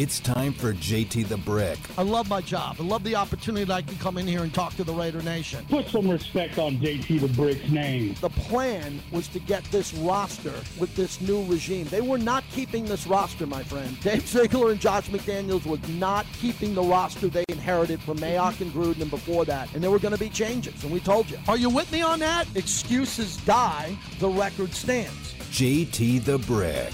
[0.00, 1.78] It's time for JT the Brick.
[1.98, 2.76] I love my job.
[2.80, 5.20] I love the opportunity that I can come in here and talk to the Raider
[5.20, 5.62] Nation.
[5.68, 8.14] Put some respect on JT the Brick's name.
[8.22, 11.86] The plan was to get this roster with this new regime.
[11.88, 14.00] They were not keeping this roster, my friend.
[14.02, 18.72] Dave Ziegler and Josh McDaniels was not keeping the roster they inherited from Mayock and
[18.72, 19.70] Gruden and before that.
[19.74, 21.38] And there were going to be changes, and we told you.
[21.46, 22.46] Are you with me on that?
[22.56, 25.34] Excuses die, the record stands.
[25.50, 26.90] JT the Brick.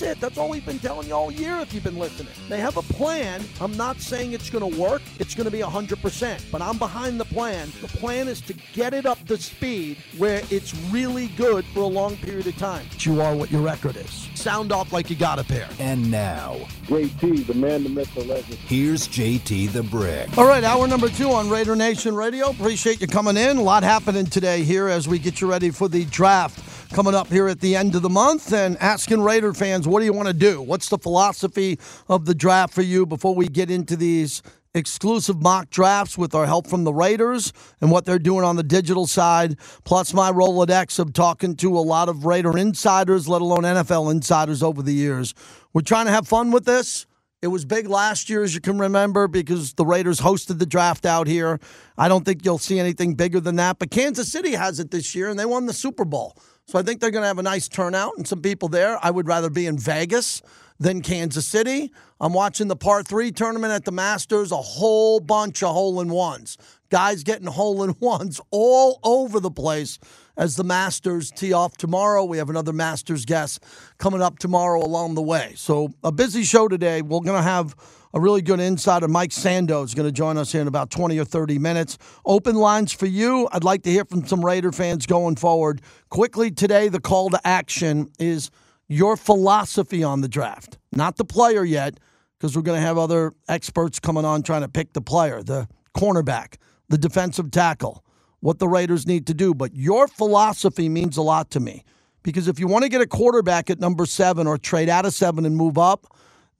[0.00, 0.20] That's it.
[0.20, 2.32] That's all we've been telling you all year if you've been listening.
[2.48, 3.44] They have a plan.
[3.60, 5.02] I'm not saying it's going to work.
[5.18, 7.70] It's going to be 100%, but I'm behind the plan.
[7.82, 11.86] The plan is to get it up to speed where it's really good for a
[11.86, 12.86] long period of time.
[13.00, 14.28] You are what your record is.
[14.34, 15.68] Sound off like you got a pair.
[15.78, 16.56] And now,
[16.86, 18.54] JT, the man, the myth, the legend.
[18.54, 20.36] here's JT the Brick.
[20.38, 22.50] All right, hour number two on Raider Nation Radio.
[22.50, 23.58] Appreciate you coming in.
[23.58, 27.28] A lot happening today here as we get you ready for the draft coming up
[27.28, 30.26] here at the end of the month and asking Raider fans, what do you want
[30.26, 30.60] to do?
[30.60, 31.78] What's the philosophy
[32.08, 34.42] of the draft for you before we get into these
[34.74, 38.62] exclusive mock drafts with our help from the Raiders and what they're doing on the
[38.62, 43.62] digital side, plus my Rolodex of talking to a lot of Raider insiders, let alone
[43.62, 45.34] NFL insiders over the years.
[45.72, 47.06] We're trying to have fun with this.
[47.42, 51.06] It was big last year, as you can remember, because the Raiders hosted the draft
[51.06, 51.58] out here.
[51.96, 55.14] I don't think you'll see anything bigger than that, but Kansas City has it this
[55.14, 56.36] year, and they won the Super Bowl.
[56.70, 58.96] So I think they're going to have a nice turnout and some people there.
[59.04, 60.40] I would rather be in Vegas
[60.78, 61.90] than Kansas City.
[62.20, 66.10] I'm watching the par three tournament at the Masters, a whole bunch of hole in
[66.10, 66.58] ones.
[66.88, 69.98] Guys getting hole in ones all over the place
[70.36, 72.22] as the Masters tee off tomorrow.
[72.22, 73.64] We have another Masters guest
[73.98, 75.54] coming up tomorrow along the way.
[75.56, 77.02] So a busy show today.
[77.02, 77.74] We're going to have
[78.12, 79.08] a really good insider.
[79.08, 81.98] Mike Sando is going to join us here in about 20 or 30 minutes.
[82.24, 83.48] Open lines for you.
[83.52, 85.82] I'd like to hear from some Raider fans going forward.
[86.08, 88.50] Quickly today, the call to action is
[88.88, 92.00] your philosophy on the draft, not the player yet,
[92.38, 95.68] because we're going to have other experts coming on trying to pick the player, the
[95.94, 96.56] cornerback,
[96.88, 98.04] the defensive tackle,
[98.40, 99.54] what the Raiders need to do.
[99.54, 101.84] But your philosophy means a lot to me
[102.22, 105.14] because if you want to get a quarterback at number seven or trade out of
[105.14, 106.06] seven and move up,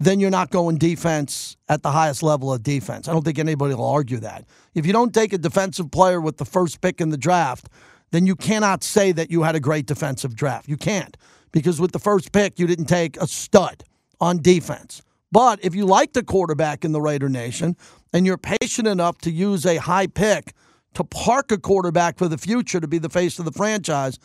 [0.00, 3.06] then you're not going defense at the highest level of defense.
[3.06, 4.46] I don't think anybody will argue that.
[4.74, 7.68] If you don't take a defensive player with the first pick in the draft,
[8.10, 10.68] then you cannot say that you had a great defensive draft.
[10.68, 11.16] You can't
[11.52, 13.84] because with the first pick, you didn't take a stud
[14.20, 15.02] on defense.
[15.30, 17.76] But if you like the quarterback in the Raider Nation
[18.12, 20.54] and you're patient enough to use a high pick
[20.94, 24.18] to park a quarterback for the future to be the face of the franchise,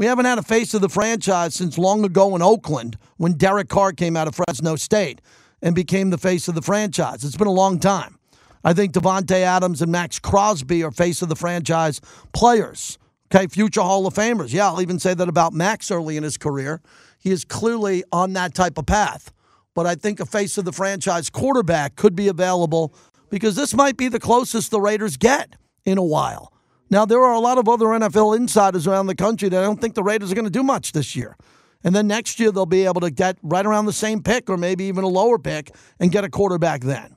[0.00, 3.68] we haven't had a face of the franchise since long ago in Oakland when Derek
[3.68, 5.20] Carr came out of Fresno State
[5.60, 7.22] and became the face of the franchise.
[7.22, 8.18] It's been a long time.
[8.64, 12.00] I think Davante Adams and Maxx Crosby are face of the franchise
[12.32, 12.98] players.
[13.26, 14.54] Okay, future Hall of Famers.
[14.54, 16.80] Yeah, I'll even say that about Max early in his career.
[17.18, 19.34] He is clearly on that type of path.
[19.74, 22.94] But I think a face of the franchise quarterback could be available
[23.28, 26.54] because this might be the closest the Raiders get in a while.
[26.90, 29.94] Now, there are a lot of other NFL insiders around the country that don't think
[29.94, 31.36] the Raiders are going to do much this year.
[31.84, 34.56] And then next year, they'll be able to get right around the same pick or
[34.56, 37.16] maybe even a lower pick and get a quarterback then.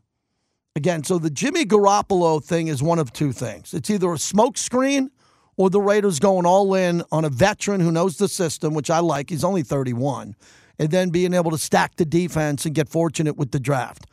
[0.76, 5.10] Again, so the Jimmy Garoppolo thing is one of two things it's either a smokescreen
[5.56, 9.00] or the Raiders going all in on a veteran who knows the system, which I
[9.00, 9.30] like.
[9.30, 10.36] He's only 31,
[10.80, 14.08] and then being able to stack the defense and get fortunate with the draft.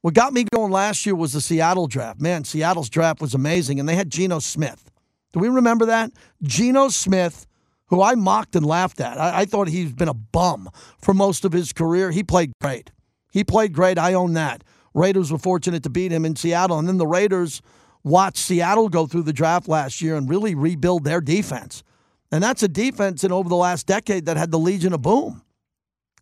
[0.00, 2.20] What got me going last year was the Seattle draft.
[2.20, 4.90] Man, Seattle's draft was amazing, and they had Geno Smith.
[5.32, 6.12] Do we remember that?
[6.42, 7.46] Geno Smith,
[7.86, 9.18] who I mocked and laughed at.
[9.18, 10.68] I, I thought he's been a bum
[11.00, 12.10] for most of his career.
[12.10, 12.90] He played great.
[13.32, 13.98] He played great.
[13.98, 14.62] I own that.
[14.94, 17.62] Raiders were fortunate to beat him in Seattle, and then the Raiders
[18.04, 21.82] watched Seattle go through the draft last year and really rebuild their defense.
[22.30, 25.42] And that's a defense in over the last decade that had the Legion of Boom.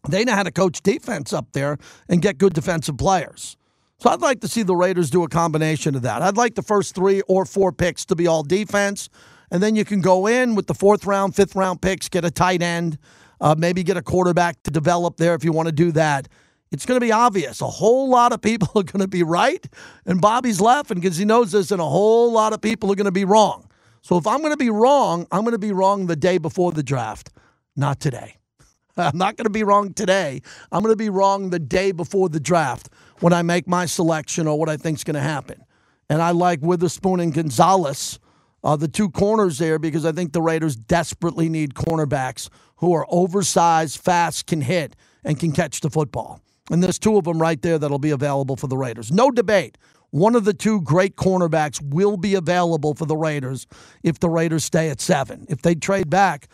[0.08, 1.78] They know how to coach defense up there
[2.08, 3.56] and get good defensive players.
[4.00, 6.22] So I'd like to see the Raiders do a combination of that.
[6.22, 9.10] I'd like the first three or four picks to be all defense,
[9.50, 12.30] and then you can go in with the fourth round, fifth round picks, get a
[12.30, 12.96] tight end,
[13.42, 16.28] uh, maybe get a quarterback to develop there if you want to do that.
[16.72, 17.60] It's going to be obvious.
[17.60, 19.68] A whole lot of people are going to be right,
[20.06, 23.04] and Bobby's laughing because he knows this, and a whole lot of people are going
[23.04, 23.68] to be wrong.
[24.00, 26.72] So if I'm going to be wrong, I'm going to be wrong the day before
[26.72, 27.32] the draft,
[27.76, 28.38] not today.
[28.96, 30.40] I'm not going to be wrong today.
[30.72, 32.88] I'm going to be wrong the day before the draft
[33.20, 35.64] when I make my selection or what I think is going to happen.
[36.08, 38.18] And I like Witherspoon and Gonzalez,
[38.64, 43.06] uh, the two corners there, because I think the Raiders desperately need cornerbacks who are
[43.08, 46.40] oversized, fast, can hit, and can catch the football.
[46.70, 49.12] And there's two of them right there that'll be available for the Raiders.
[49.12, 49.76] No debate.
[50.10, 53.66] One of the two great cornerbacks will be available for the Raiders
[54.02, 55.46] if the Raiders stay at seven.
[55.48, 56.48] If they trade back,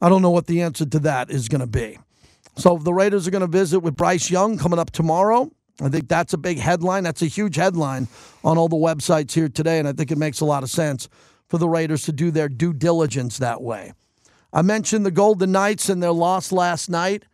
[0.00, 1.98] I don't know what the answer to that is going to be.
[2.56, 5.50] So the Raiders are going to visit with Bryce Young coming up tomorrow.
[5.80, 7.04] I think that's a big headline.
[7.04, 8.08] That's a huge headline
[8.42, 11.08] on all the websites here today, and I think it makes a lot of sense
[11.48, 13.92] for the Raiders to do their due diligence that way.
[14.52, 17.24] I mentioned the Golden Knights and their loss last night.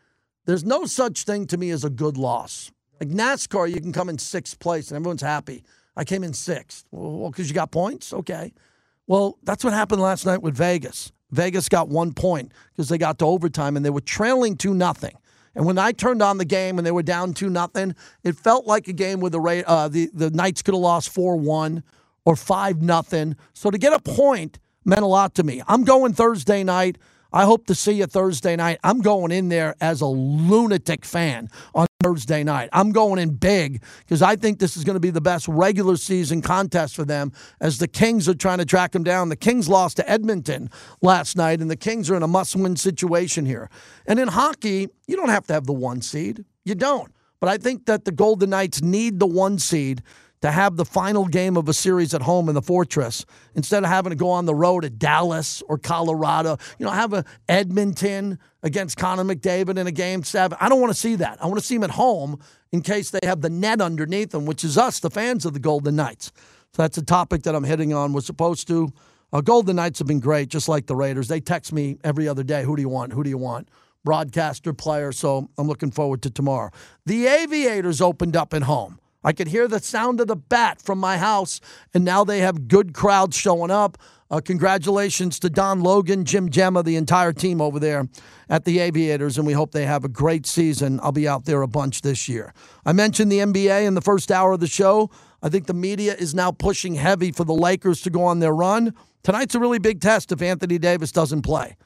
[0.44, 2.72] There's no such thing to me as a good loss.
[3.00, 5.62] Like NASCAR, you can come in sixth place and everyone's happy.
[5.96, 6.84] I came in sixth.
[6.90, 8.12] Well, because you got points?
[8.12, 8.52] Okay.
[9.06, 11.12] Well, that's what happened last night with Vegas.
[11.30, 15.16] Vegas got one point because they got to overtime and they were trailing 2 nothing.
[15.54, 17.94] And when I turned on the game and they were down 2 nothing,
[18.24, 21.36] it felt like a game where the, uh, the, the Knights could have lost 4
[21.36, 21.82] 1
[22.24, 23.36] or 5 nothing.
[23.52, 25.62] So to get a point meant a lot to me.
[25.68, 26.98] I'm going Thursday night.
[27.32, 28.78] I hope to see you Thursday night.
[28.84, 32.68] I'm going in there as a lunatic fan on Thursday night.
[32.72, 35.96] I'm going in big because I think this is going to be the best regular
[35.96, 39.28] season contest for them as the Kings are trying to track them down.
[39.28, 40.68] The Kings lost to Edmonton
[41.00, 43.70] last night, and the Kings are in a must win situation here.
[44.06, 46.44] And in hockey, you don't have to have the one seed.
[46.64, 47.12] You don't.
[47.40, 50.02] But I think that the Golden Knights need the one seed
[50.42, 53.24] to have the final game of a series at home in the Fortress
[53.54, 56.58] instead of having to go on the road at Dallas or Colorado.
[56.78, 60.58] You know, have a Edmonton against Connor McDavid in a game seven.
[60.60, 61.42] I don't want to see that.
[61.42, 62.40] I want to see them at home
[62.72, 65.60] in case they have the net underneath them, which is us, the fans of the
[65.60, 66.32] Golden Knights.
[66.74, 68.12] So that's a topic that I'm hitting on.
[68.12, 68.92] We're supposed to.
[69.32, 71.28] Uh, Golden Knights have been great, just like the Raiders.
[71.28, 73.12] They text me every other day, who do you want?
[73.12, 73.68] Who do you want?
[74.04, 75.12] Broadcaster, player.
[75.12, 76.70] So I'm looking forward to tomorrow.
[77.06, 78.98] The Aviators opened up at home.
[79.24, 81.60] I could hear the sound of the bat from my house,
[81.94, 83.98] and now they have good crowds showing up.
[84.30, 88.08] Uh, congratulations to Don Logan, Jim Gemma, the entire team over there
[88.48, 90.98] at the Aviators, and we hope they have a great season.
[91.02, 92.54] I'll be out there a bunch this year.
[92.86, 95.10] I mentioned the NBA in the first hour of the show.
[95.42, 98.54] I think the media is now pushing heavy for the Lakers to go on their
[98.54, 98.94] run.
[99.22, 101.76] Tonight's a really big test if Anthony Davis doesn't play.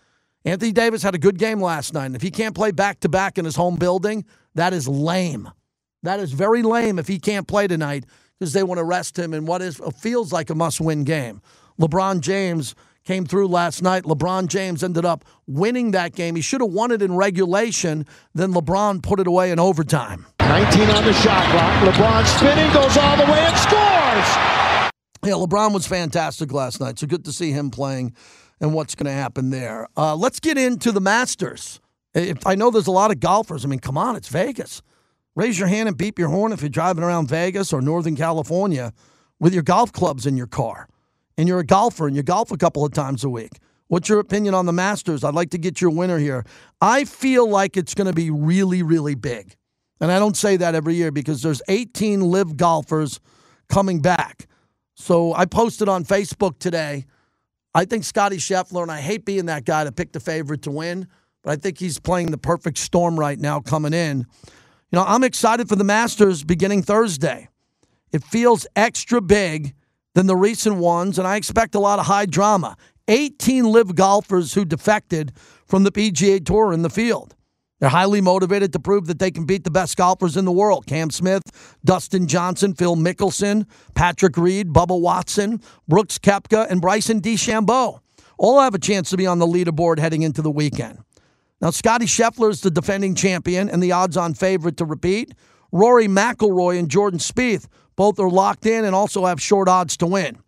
[0.45, 3.09] Anthony Davis had a good game last night, and if he can't play back to
[3.09, 4.25] back in his home building,
[4.55, 5.51] that is lame.
[6.07, 8.05] That is very lame if he can't play tonight
[8.39, 11.43] because they want to rest him in what is feels like a must-win game.
[11.81, 14.05] LeBron James came through last night.
[14.05, 16.37] LeBron James ended up winning that game.
[16.37, 18.07] He should have won it in regulation.
[18.35, 20.27] Then LeBron put it away in overtime.
[20.41, 21.95] 19 on the shot clock.
[21.95, 24.93] LeBron spinning, goes all the way and scores.
[25.25, 27.01] Yeah, LeBron was fantastic last night.
[27.01, 28.15] So good to see him playing
[28.61, 29.89] and what's going to happen there.
[29.97, 31.81] Uh, let's get into the Masters.
[32.15, 33.65] If, I know there's a lot of golfers.
[33.65, 34.83] I mean, come on, it's Vegas.
[35.37, 38.95] Raise your hand and beep your horn if you're driving around Vegas or Northern California
[39.39, 40.89] with your golf clubs in your car
[41.37, 43.59] and you're a golfer and you golf a couple of times a week.
[43.89, 45.23] What's your opinion on the Masters?
[45.23, 46.47] I'd like to get your winner here.
[46.81, 49.55] I feel like it's going to be really, really big.
[50.01, 53.21] And I don't say that every year because there's 18 LIV golfers
[53.69, 54.47] coming back.
[54.95, 57.05] So I posted on Facebook today.
[57.75, 60.71] I think Scottie Scheffler, and I hate being that guy to pick the favorite to
[60.71, 61.07] win,
[61.43, 64.27] but I think he's playing the perfect storm right now coming in.
[64.93, 67.49] You know, I'm excited for the Masters beginning Thursday.
[68.13, 69.75] It feels extra big
[70.15, 72.77] than the recent ones, and I expect a lot of high drama.
[73.09, 75.33] 18 LIV golfers who defected
[75.67, 77.35] from the PGA Tour in the field.
[77.81, 80.87] They're highly motivated to prove that they can beat the best golfers in the world
[80.87, 81.43] Cam Smith,
[81.85, 88.01] Dustin Johnson, Phil Mickelson, Patrick Reed, Bubba Watson, Brooks Koepka, and Bryson DeChambeau.
[88.39, 91.01] All have a chance to be on the leaderboard heading into the weekend.
[91.61, 95.33] Now, Scottie Scheffler is the defending champion and the odds on favorite to repeat.
[95.73, 100.07] Rory McIlroy and Jordan Spieth both are locked in and also have short odds to
[100.07, 100.39] win.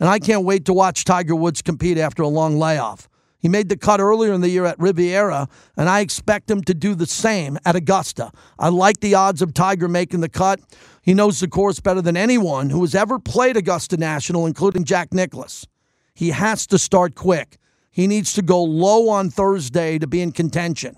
[0.00, 3.08] And I can't wait to watch Tiger Woods compete after a long layoff.
[3.40, 6.74] He made the cut earlier in the year at Riviera, and I expect him to
[6.74, 8.32] do the same at Augusta.
[8.58, 10.60] I like the odds of Tiger making the cut.
[11.02, 15.14] He knows the course better than anyone who has ever played Augusta National, including Jack
[15.14, 15.66] Nicklaus.
[16.14, 17.58] He has to start quick.
[17.98, 20.96] He needs to go low on Thursday to be in contention.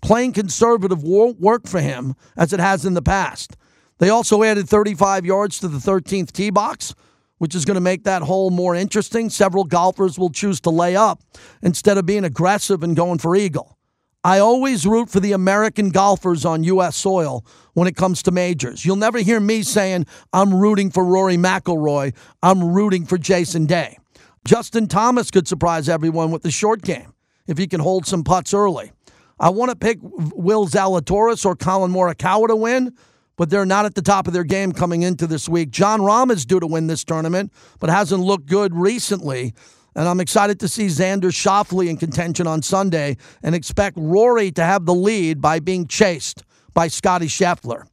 [0.00, 3.58] Playing conservative won't work for him as it has in the past.
[3.98, 6.94] They also added 35 yards to the 13th tee box,
[7.36, 9.28] which is going to make that hole more interesting.
[9.28, 11.22] Several golfers will choose to lay up
[11.60, 13.76] instead of being aggressive and going for eagle.
[14.24, 16.96] I always root for the American golfers on U.S.
[16.96, 17.44] soil
[17.74, 18.86] when it comes to majors.
[18.86, 22.14] You'll never hear me saying, I'm rooting for Rory McIlroy.
[22.42, 23.98] I'm rooting for Jason Day.
[24.44, 27.14] Justin Thomas could surprise everyone with the short game
[27.46, 28.92] if he can hold some putts early.
[29.38, 32.94] I want to pick Will Zalatoris or Collin Morikawa to win,
[33.36, 35.70] but they're not at the top of their game coming into this week.
[35.70, 39.54] Jon Rahm is due to win this tournament, but hasn't looked good recently.
[39.96, 44.62] And I'm excited to see Xander Schauffele in contention on Sunday and expect Rory to
[44.62, 46.42] have the lead by being chased
[46.74, 47.84] by Scottie Scheffler.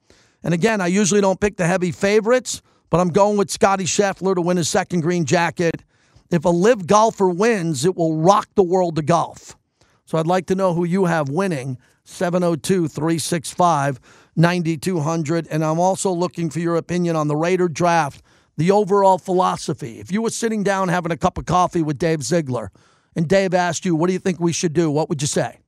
[0.43, 4.35] And again, I usually don't pick the heavy favorites, but I'm going with Scottie Scheffler
[4.35, 5.83] to win his second green jacket
[6.29, 9.55] if a LIV golfer wins, it will rock the world of golf.
[10.05, 13.99] So I'd like to know who you have winning 702 365
[14.35, 15.47] 9200.
[15.47, 18.21] And I'm also looking for your opinion on the Raider draft,
[18.55, 19.99] the overall philosophy.
[19.99, 22.71] If you were sitting down having a cup of coffee with Dave Ziegler
[23.15, 24.89] and Dave asked you, What do you think we should do?
[24.91, 25.59] What would you say?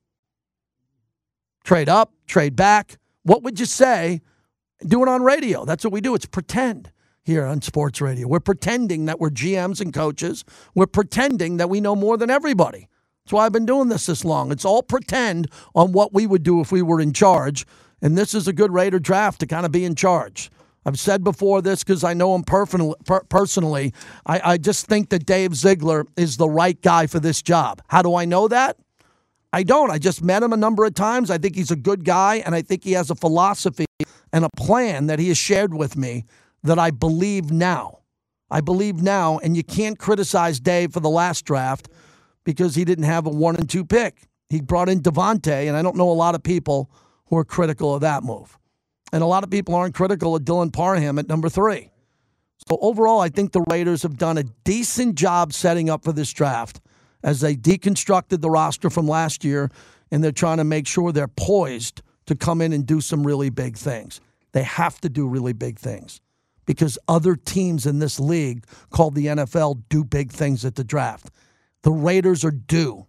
[1.64, 2.98] Trade up, trade back.
[3.22, 4.22] What would you say?
[4.86, 5.66] Do it on radio.
[5.66, 6.14] That's what we do.
[6.14, 6.90] It's pretend
[7.24, 8.26] here on sports radio.
[8.26, 10.44] We're pretending that we're GMs and coaches.
[10.74, 12.88] We're pretending that we know more than everybody.
[13.24, 14.50] That's why I've been doing this this long.
[14.50, 17.66] It's all pretend on what we would do if we were in charge.
[18.02, 20.50] And this is a good Raider draft to kind of be in charge.
[20.86, 23.92] I've said before this because I know him personally.
[24.24, 27.82] I, I just think that Dave Ziegler is the right guy for this job.
[27.88, 28.78] How do I know that?
[29.52, 29.90] I don't.
[29.90, 31.30] I just met him a number of times.
[31.30, 33.84] I think he's a good guy, and I think he has a philosophy
[34.32, 36.24] and a plan that he has shared with me
[36.62, 38.00] that I believe now.
[38.50, 41.88] I believe now, and you can't criticize Dave for the last draft
[42.44, 44.26] because he didn't have a one and two pick.
[44.48, 46.90] He brought in Davante, and I don't know a lot of people
[47.26, 48.58] who are critical of that move.
[49.12, 51.90] And a lot of people aren't critical of Dylan Parham at number three.
[52.68, 56.32] So overall, I think the Raiders have done a decent job setting up for this
[56.32, 56.80] draft
[57.22, 59.70] as they deconstructed the roster from last year,
[60.10, 63.50] and they're trying to make sure they're poised to come in and do some really
[63.50, 64.20] big things.
[64.52, 66.20] They have to do really big things
[66.70, 71.28] because other teams in this league called the NFL do big things at the draft.
[71.82, 73.08] The Raiders are due.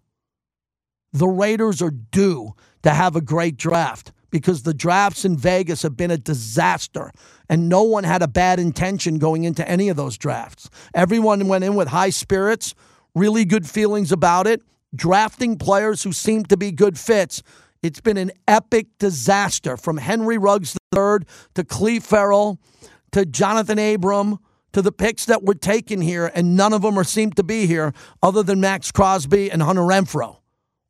[1.14, 5.96] The Raiders are due to have a great draft because the drafts in Vegas have
[5.96, 7.12] been a disaster
[7.50, 10.68] and no one had a bad intention going into any of those drafts.
[10.96, 12.74] Everyone went in with high spirits,
[13.14, 14.64] really good feelings about it,
[14.96, 17.44] drafting players who seemed to be good fits.
[17.84, 21.20] It's been an epic disaster from Henry Ruggs III
[21.54, 22.60] to Cleve Ferrell
[23.12, 24.40] to Johnathan Abram
[24.74, 27.66] to the picks that were taken here, and none of them are seem to be
[27.66, 30.38] here other than Maxx Crosby and Hunter Renfrow.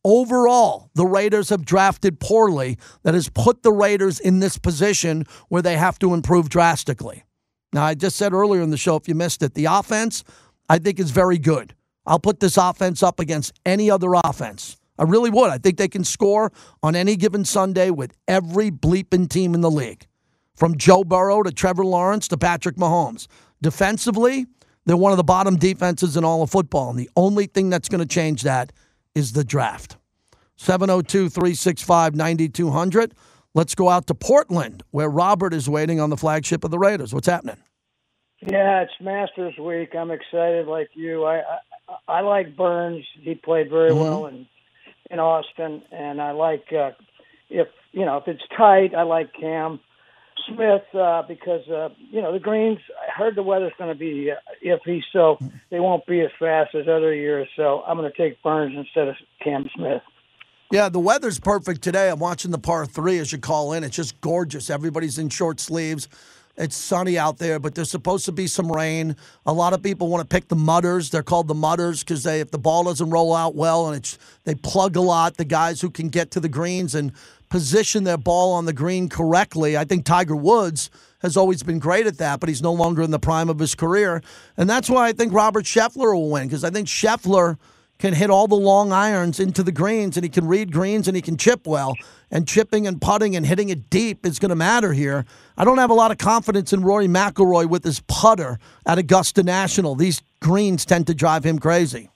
[0.03, 5.61] Overall, the Raiders have drafted poorly that has put the Raiders in this position where
[5.61, 7.23] they have to improve drastically.
[7.73, 10.23] Now, I just said earlier in the show, if you missed it, the offense,
[10.67, 11.75] I think, is very good.
[12.05, 14.77] I'll put this offense up against any other offense.
[14.97, 15.49] I really would.
[15.49, 16.51] I think they can score
[16.83, 20.07] on any given Sunday with every bleeping team in the league,
[20.61, 23.25] from Joe Burrow to Trevor Lawrence to Patrick Mahomes.
[23.63, 24.45] Defensively,
[24.85, 26.91] they're one of the bottom defenses in all of football.
[26.91, 28.71] And the only thing that's going to change that
[29.15, 29.97] is the draft.
[30.57, 33.15] 702 365 9200.
[33.55, 37.11] Let's go out to Portland, where Robert is waiting on the flagship of the Raiders.
[37.11, 37.57] What's happening?
[38.41, 39.95] Yeah, it's Masters Week.
[39.95, 41.25] I'm excited like you.
[41.25, 43.03] I I, I like Burns.
[43.19, 43.99] He played very mm-hmm.
[43.99, 44.45] well in
[45.09, 46.91] in Austin, and I like uh,
[47.49, 48.93] if you know if it's tight.
[48.95, 49.79] I like Cam.
[50.47, 52.79] Smith uh, because uh, you know the greens.
[53.01, 55.37] I heard the weather's going to be uh, iffy, so
[55.69, 57.47] they won't be as fast as other years.
[57.55, 60.01] So I'm going to take Burns instead of Cam Smith.
[60.71, 62.09] Yeah, the weather's perfect today.
[62.09, 63.83] I'm watching the par three as you call in.
[63.83, 64.69] It's just gorgeous.
[64.69, 66.07] Everybody's in short sleeves.
[66.57, 69.15] It's sunny out there, but there's supposed to be some rain.
[69.45, 71.09] A lot of people want to pick the mudders.
[71.09, 74.17] They're called the mudders because they, if the ball doesn't roll out well and it's
[74.43, 77.13] they plug a lot, the guys who can get to the greens and
[77.51, 79.77] position their ball on the green correctly.
[79.77, 80.89] I think Tiger Woods
[81.19, 83.75] has always been great at that, but he's no longer in the prime of his
[83.75, 84.23] career.
[84.57, 87.59] And that's why I think Robert Scheffler will win because I think Scheffler
[87.99, 91.15] can hit all the long irons into the greens and he can read greens and
[91.15, 91.93] he can chip well.
[92.31, 95.25] And chipping and putting and hitting it deep is going to matter here.
[95.57, 99.43] I don't have a lot of confidence in Rory McIlroy with his putter at Augusta
[99.43, 99.93] National.
[99.95, 102.09] These greens tend to drive him crazy.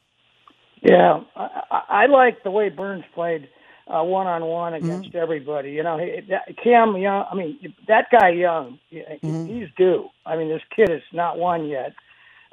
[0.82, 3.50] Yeah, I, I like the way Burns played
[3.88, 5.18] one on one against mm-hmm.
[5.18, 5.72] everybody.
[5.72, 7.25] You know, he, that, Cam Young.
[7.32, 9.46] I mean, that guy Young, mm-hmm.
[9.46, 10.10] he's due.
[10.25, 11.94] I mean, this kid is not won yet,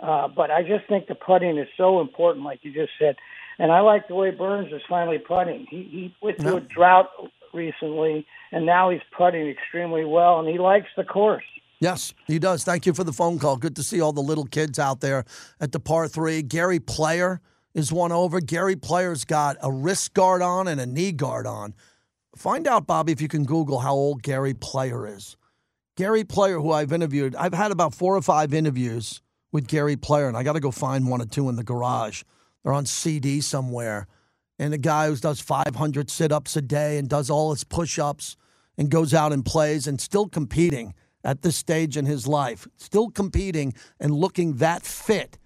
[0.00, 3.16] uh, but I just think the putting is so important, like you just said.
[3.58, 5.66] And I like the way Burns is finally putting.
[5.70, 7.10] He he went through a drought
[7.52, 11.44] recently, and now he's putting extremely well, and he likes the course.
[11.78, 12.64] Yes, he does.
[12.64, 13.56] Thank you for the phone call.
[13.56, 15.24] Good to see all the little kids out there
[15.60, 16.40] at the par three.
[16.42, 17.40] Gary Player
[17.74, 18.40] is one over.
[18.40, 21.74] Gary Player's got a wrist guard on and a knee guard on.
[22.36, 25.36] Find out, Bobby, if you can Google how old Gary Player is.
[25.96, 29.20] Gary Player, who I've interviewed, I've had about four or five interviews
[29.52, 32.22] with Gary Player, and I got to go find one or two in the garage.
[32.62, 34.06] They're on CD somewhere.
[34.58, 37.98] And a guy who does 500 sit ups a day and does all his push
[37.98, 38.36] ups
[38.78, 43.10] and goes out and plays and still competing at this stage in his life, still
[43.10, 45.38] competing and looking that fit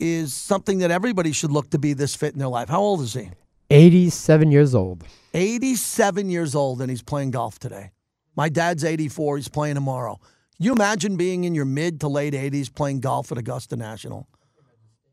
[0.00, 2.68] is something that everybody should look to be this fit in their life.
[2.68, 3.30] How old is he?
[3.70, 5.04] 87 years old.
[5.34, 7.92] 87 years old, and he's playing golf today.
[8.34, 9.36] My dad's 84.
[9.36, 10.18] He's playing tomorrow.
[10.56, 14.28] Can you imagine being in your mid to late 80s playing golf at Augusta National?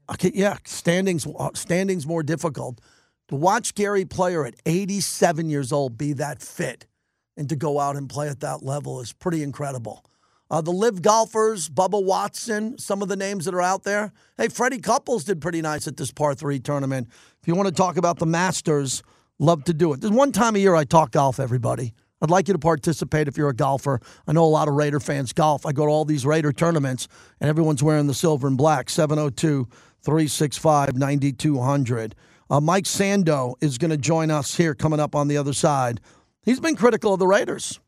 [0.09, 2.79] Okay, yeah, standings uh, standings more difficult.
[3.27, 6.85] To watch Gary Player at 87 years old be that fit
[7.35, 10.03] and to go out and play at that level is pretty incredible.
[10.49, 14.13] Uh, the LIV golfers, Bubba Watson, some of the names that are out there.
[14.37, 17.07] Hey, Freddie Couples did pretty nice at this par three tournament.
[17.41, 19.03] If you want to talk about the Masters,
[19.39, 20.01] love to do it.
[20.01, 21.93] There's one time a year I talk golf, everybody.
[22.21, 23.99] I'd like you to participate if you're a golfer.
[24.27, 25.65] I know a lot of Raider fans golf.
[25.65, 27.07] I go to all these Raider tournaments,
[27.39, 28.89] and everyone's wearing the silver and black.
[28.89, 29.67] 702
[30.01, 32.15] 365 9200.
[32.49, 35.99] Uh, Mike Sando is going to join us here coming up on the other side.
[36.43, 37.79] He's been critical of the Raiders.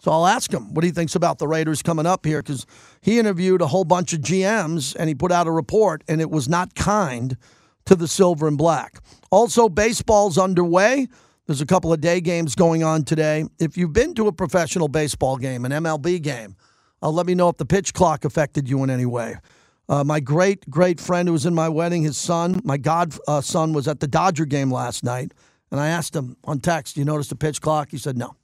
[0.00, 2.64] So I'll ask him what he thinks about the Raiders coming up here because
[3.02, 6.30] he interviewed a whole bunch of GMs and he put out a report, and it
[6.30, 7.36] was not kind
[7.84, 9.00] to the silver and black.
[9.30, 11.06] Also, baseball's underway.
[11.46, 13.44] There's a couple of day games going on today.
[13.58, 16.56] If you've been to a professional baseball game, an MLB game,
[17.02, 19.36] uh, let me know if the pitch clock affected you in any way.
[19.86, 23.86] Uh, my great, great friend who was in my wedding, his son, my godson, was
[23.86, 25.34] at the Dodger game last night.
[25.70, 27.90] And I asked him on text, You notice the pitch clock?
[27.90, 28.36] He said, No.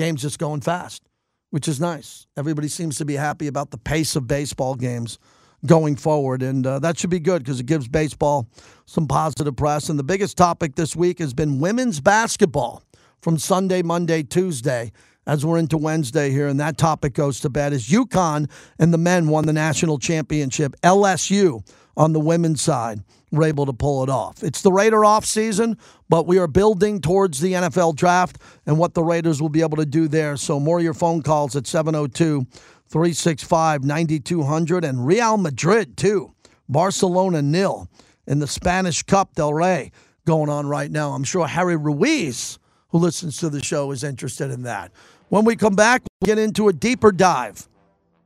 [0.00, 1.02] Game's just going fast,
[1.50, 2.26] which is nice.
[2.34, 5.18] Everybody seems to be happy about the pace of baseball games
[5.66, 6.42] going forward.
[6.42, 8.48] And uh, that should be good because it gives baseball
[8.86, 9.90] some positive press.
[9.90, 12.82] And the biggest topic this week has been women's basketball
[13.20, 14.90] from Sunday, Monday, Tuesday
[15.26, 17.74] as we're into Wednesday here, and that topic goes to bed.
[17.74, 20.76] Is UConn and the men won the national championship.
[20.82, 21.62] LSU
[21.94, 24.42] on the women's side were able to pull it off.
[24.42, 25.76] It's the Raider off season,
[26.08, 29.76] but we are building towards the NFL draft and what the Raiders will be able
[29.76, 30.36] to do there.
[30.36, 32.46] So more of your phone calls at 702
[32.88, 36.34] 365 9200 and Real Madrid too.
[36.68, 37.88] Barcelona nil
[38.26, 39.92] in the Spanish Cup del Rey
[40.24, 41.12] going on right now.
[41.12, 42.58] I'm sure Harry Ruiz
[42.90, 44.92] who listens to the show is interested in that.
[45.28, 47.68] When we come back, we'll get into a deeper dive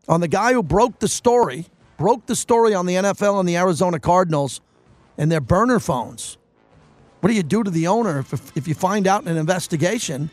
[0.08, 1.66] on the guy who broke the story,
[1.98, 4.60] broke the story on the NFL and the Arizona Cardinals
[5.18, 6.36] and their burner phones.
[7.20, 10.30] What do you do to the owner if, if you find out in an investigation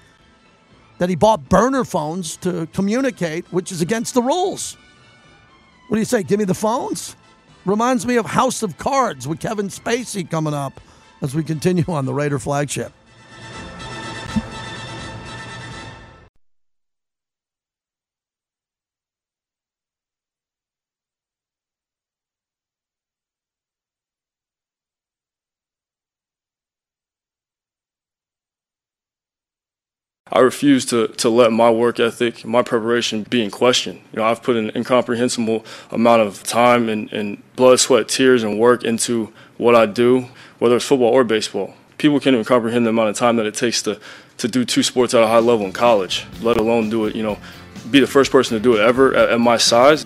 [0.98, 4.78] that he bought burner phones to communicate, which is against the rules?
[5.88, 6.24] What do you say?
[6.24, 7.16] Give me the phones?
[7.66, 10.82] Reminds me of House of Cards with Kevin Spacey coming up
[11.22, 12.92] as we continue on the Raider flagship.
[30.32, 33.98] I refuse to, to let my work ethic, my preparation be in question.
[34.14, 38.58] You know, I've put an incomprehensible amount of time and, and blood, sweat, tears, and
[38.58, 40.28] work into what I do,
[40.60, 41.74] whether it's football or baseball.
[41.98, 44.00] People can't even comprehend the amount of time that it takes to,
[44.38, 47.24] to do two sports at a high level in college, let alone do it, you
[47.24, 47.38] know,
[47.90, 50.06] be the first person to do it ever at, at my size.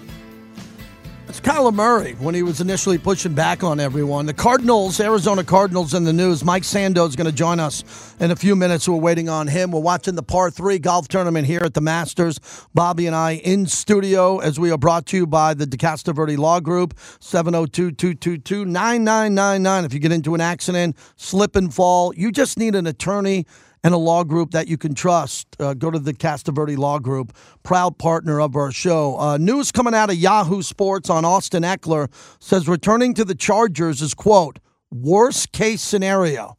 [1.46, 4.26] Kyler Murray when he was initially pushing back on everyone.
[4.26, 6.44] The Cardinals, Arizona Cardinals in the news.
[6.44, 8.90] Mike Sando is going to join us in a few minutes.
[8.90, 9.70] We're waiting on him.
[9.70, 12.40] We're watching the par three golf tournament here at the Masters.
[12.74, 16.36] Bobby and I in studio as we are brought to you by the De Castroverde
[16.36, 19.86] Law Group, 702 222 9999.
[19.86, 23.46] If you get into an accident, slip and fall, you just need an attorney
[23.86, 25.46] and a law group that you can trust.
[25.60, 29.16] Uh, go to the Castroverde Law Group, proud partner of our show.
[29.20, 34.02] Uh, news coming out of Yahoo Sports on Austin Ekeler says returning to the Chargers
[34.02, 34.58] is, quote,
[34.90, 36.58] worst case scenario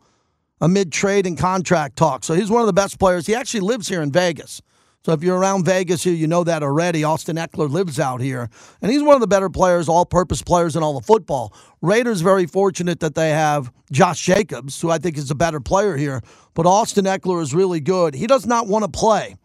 [0.61, 2.29] amid trade and contract talks.
[2.29, 3.27] So he's one of the best players.
[3.27, 4.63] He actually lives here in Vegas.
[5.07, 7.05] So if you're around Vegas here, you know that already.
[7.05, 8.51] Austin Ekeler lives out here,
[8.83, 11.55] and he's one of the better players, all-purpose players in all of football.
[11.81, 15.97] Raiders very fortunate that they have Josh Jacobs, who I think is a better player
[15.97, 16.23] here.
[16.55, 18.17] But Austin Ekeler is really good.
[18.17, 19.37] He does not want to play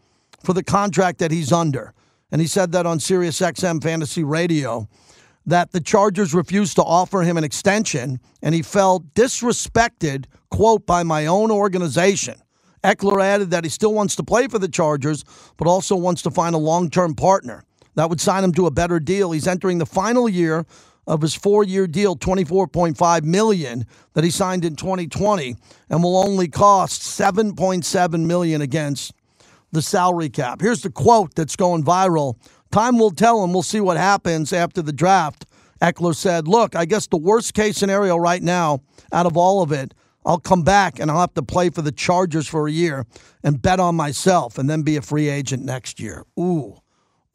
[0.42, 1.94] for the contract that he's under,
[2.32, 4.88] and he said that on Sirius XM Fantasy Radio
[5.46, 11.04] that the Chargers refused to offer him an extension, and he felt disrespected, quote, by
[11.04, 12.34] my own organization.
[12.84, 15.24] Ekeler added that he still wants to play for the Chargers,
[15.56, 17.64] but also wants to find a long term partner
[17.94, 19.32] that would sign him to a better deal.
[19.32, 20.66] He's entering the final year
[21.06, 25.56] of his four-year deal, 24.5 million that he signed in 2020,
[25.90, 29.12] and will only cost 7.7 million against
[29.72, 30.60] the salary cap.
[30.60, 32.36] Here's the quote that's going viral.
[32.70, 35.46] Time will tell, and we'll see what happens after the draft.
[35.80, 38.80] Ekeler said, "Look, I guess the worst case scenario right now,
[39.12, 41.92] out of all of it, I'll come back and I'll have to play for the
[41.92, 43.06] Chargers for a year
[43.42, 46.24] and bet on myself and then be a free agent next year.
[46.38, 46.76] Ooh,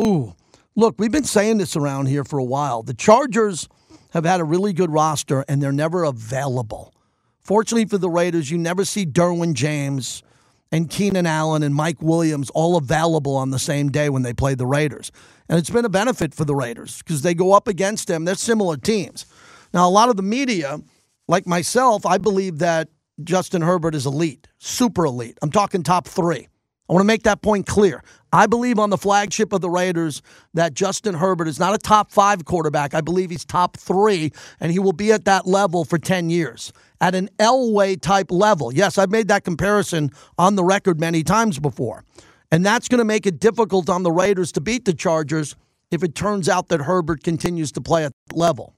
[0.02, 0.36] ooh.
[0.76, 2.84] Look, we've been saying this around here for a while.
[2.84, 3.68] The Chargers
[4.12, 6.94] have had a really good roster and they're never available.
[7.42, 10.24] Fortunately for the Raiders, you never see Derwin James
[10.72, 14.54] and Keenan Allen and Mike Williams all available on the same day when they play
[14.54, 15.12] the Raiders.
[15.50, 18.26] And it's been a benefit for the Raiders because they go up against them.
[18.26, 19.26] They're similar teams.
[19.74, 20.82] Now, a lot of the media
[21.28, 22.90] like myself, I believe that
[23.24, 25.38] Justin Herbert is elite, super elite.
[25.42, 26.48] I'm talking top three.
[26.90, 28.02] I want to make that point clear.
[28.32, 30.22] I believe on the flagship of the Raiders
[30.54, 32.94] that Justin Herbert is not a top five quarterback.
[32.94, 36.72] I believe he's top three, and he will be at that level for 10 years
[37.02, 38.74] at an Elway type level.
[38.74, 42.06] Yes, I've made that comparison on the record many times before.
[42.52, 45.56] And that's going to make it difficult on the Raiders to beat the Chargers
[45.92, 48.77] if it turns out that Herbert continues to play at that level.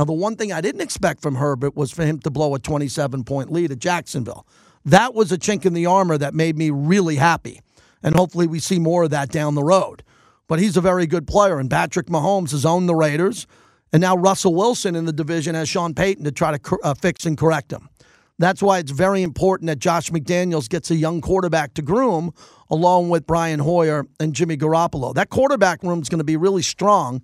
[0.00, 2.58] Now, the one thing I didn't expect from Herbert was for him to blow a
[2.58, 4.46] 27 point lead at Jacksonville.
[4.82, 7.60] That was a chink in the armor that made me really happy.
[8.02, 10.02] And hopefully we see more of that down the road.
[10.48, 13.46] But he's a very good player, and Patrick Mahomes has owned the Raiders.
[13.92, 17.26] And now Russell Wilson in the division has Sean Payton to try to uh, fix
[17.26, 17.90] and correct him.
[18.38, 22.32] That's why it's very important that Josh McDaniels gets a young quarterback to groom
[22.70, 25.12] along with Brian Hoyer and Jimmy Garoppolo.
[25.14, 27.20] That quarterback room is going to be really strong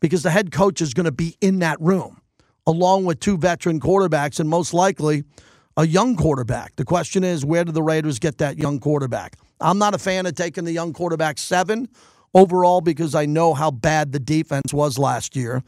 [0.00, 2.20] because the head coach is going to be in that room
[2.66, 5.24] along with two veteran quarterbacks and most likely
[5.76, 6.74] a young quarterback.
[6.76, 9.36] The question is, where do the Raiders get that young quarterback?
[9.60, 11.88] I'm not a fan of taking the young quarterback seven
[12.34, 15.62] overall because I know how bad the defense was last year.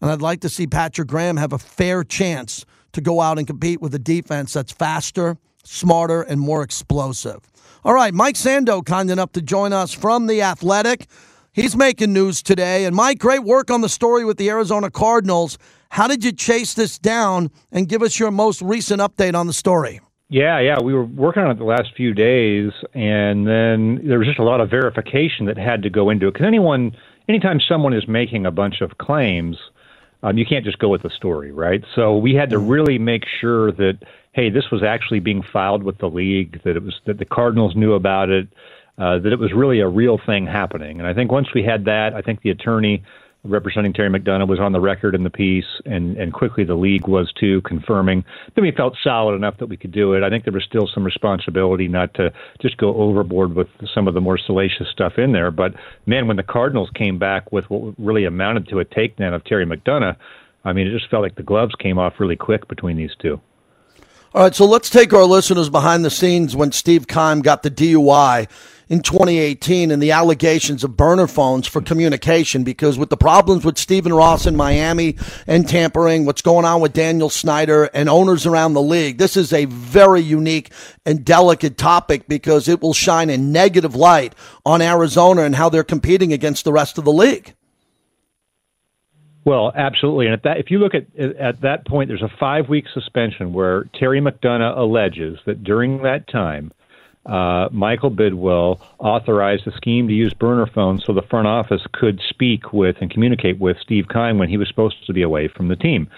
[0.00, 3.46] And I'd like to see Patrick Graham have a fair chance to go out and
[3.46, 7.40] compete with a defense that's faster, smarter, and more explosive.
[7.84, 11.08] All right, Mike Sando, kind enough to join us from The Athletic.
[11.54, 12.84] He's making news today.
[12.84, 15.56] And Mike, great work on the story with the Arizona Cardinals.
[15.88, 19.52] How did you chase this down and give us your most recent update on the
[19.52, 20.00] story?
[20.28, 24.26] Yeah, yeah, we were working on it the last few days, and then there was
[24.26, 26.32] just a lot of verification that had to go into it.
[26.32, 26.90] Because anyone,
[27.28, 29.56] anytime someone is making a bunch of claims,
[30.24, 31.84] um, you can't just go with the story, right?
[31.94, 32.68] So we had to mm.
[32.68, 34.00] really make sure that
[34.32, 37.76] hey, this was actually being filed with the league, that it was that the Cardinals
[37.76, 38.48] knew about it,
[38.98, 40.98] uh, that it was really a real thing happening.
[40.98, 43.02] And I think once we had that, I think the attorney
[43.44, 47.06] representing Terry McDonough was on the record in the piece, and, and quickly the league
[47.06, 48.24] was too, confirming.
[48.54, 50.22] Then we felt solid enough that we could do it.
[50.22, 54.14] I think there was still some responsibility not to just go overboard with some of
[54.14, 55.50] the more salacious stuff in there.
[55.50, 55.74] But
[56.06, 59.66] man, when the Cardinals came back with what really amounted to a takedown of Terry
[59.66, 60.16] McDonough,
[60.64, 63.40] I mean, it just felt like the gloves came off really quick between these two.
[64.34, 67.70] All right, so let's take our listeners behind the scenes when Steve Keim got the
[67.70, 68.48] DUI
[68.88, 73.78] in 2018 and the allegations of burner phones for communication because with the problems with
[73.78, 75.16] Stephen Ross in Miami
[75.46, 79.52] and tampering, what's going on with Daniel Snyder and owners around the league, this is
[79.52, 80.70] a very unique
[81.06, 84.34] and delicate topic because it will shine a negative light
[84.66, 87.54] on Arizona and how they're competing against the rest of the league.
[89.44, 90.26] Well, absolutely.
[90.26, 93.52] And at that, if you look at at that point, there's a five week suspension
[93.52, 96.72] where Terry McDonough alleges that during that time,
[97.26, 102.20] uh, Michael Bidwill authorized a scheme to use burner phones so the front office could
[102.28, 105.68] speak with and communicate with Steve Keim when he was supposed to be away from
[105.68, 106.08] the team.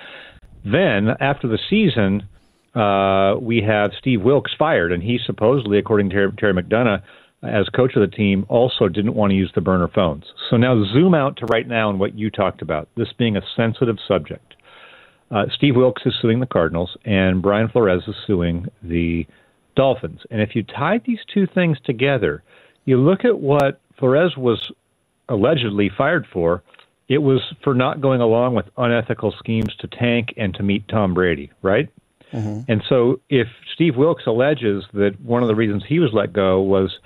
[0.64, 2.26] Then, after the season,
[2.74, 7.02] uh, we have Steve Wilks fired, and he supposedly, according to Terry, Terry McDonough,
[7.42, 10.24] as coach of the team, also didn't want to use the burner phones.
[10.50, 13.42] So now zoom out to right now and what you talked about, this being a
[13.54, 14.54] sensitive subject.
[15.30, 19.26] Uh, Steve Wilks is suing the Cardinals, and Brian Flores is suing the
[19.76, 20.22] Dolphins.
[20.30, 22.42] And if you tie these two things together,
[22.84, 24.72] you look at what Flores was
[25.28, 26.62] allegedly fired for.
[27.08, 31.14] It was for not going along with unethical schemes to tank and to meet Tom
[31.14, 31.88] Brady, right?
[32.32, 32.70] Mm-hmm.
[32.70, 36.60] And so, if Steve Wilks alleges that one of the reasons he was let go
[36.60, 36.98] was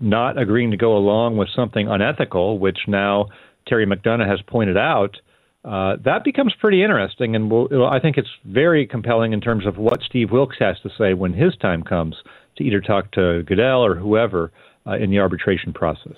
[0.00, 3.26] not agreeing to go along with something unethical, which now
[3.66, 5.16] Terry McDonough has pointed out,
[5.68, 9.76] uh, that becomes pretty interesting, and we'll, I think it's very compelling in terms of
[9.76, 12.16] what Steve Wilks has to say when his time comes
[12.56, 14.50] to either talk to Goodell or whoever
[14.86, 16.16] uh, in the arbitration process.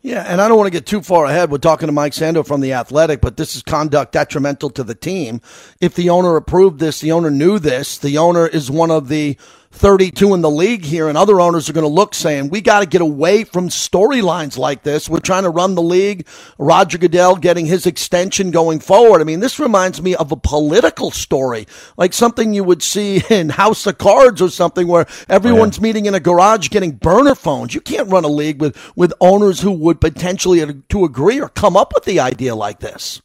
[0.00, 1.50] Yeah, and I don't want to get too far ahead.
[1.50, 4.94] We're talking to Mike Sando from The Athletic, but this is conduct detrimental to the
[4.94, 5.40] team.
[5.80, 9.36] If the owner approved this, the owner knew this, the owner is one of the
[9.78, 12.80] 32 in the league here, and other owners are going to look saying, we got
[12.80, 15.08] to get away from storylines like this.
[15.08, 16.26] We're trying to run the league.
[16.58, 19.20] Roger Goodell getting his extension going forward.
[19.20, 23.50] I mean, this reminds me of a political story, like something you would see in
[23.50, 25.84] House of Cards or something where everyone's oh, yeah.
[25.84, 27.74] meeting in a garage getting burner phones.
[27.74, 31.76] You can't run a league with, with owners who would potentially to agree or come
[31.76, 33.22] up with the idea like this.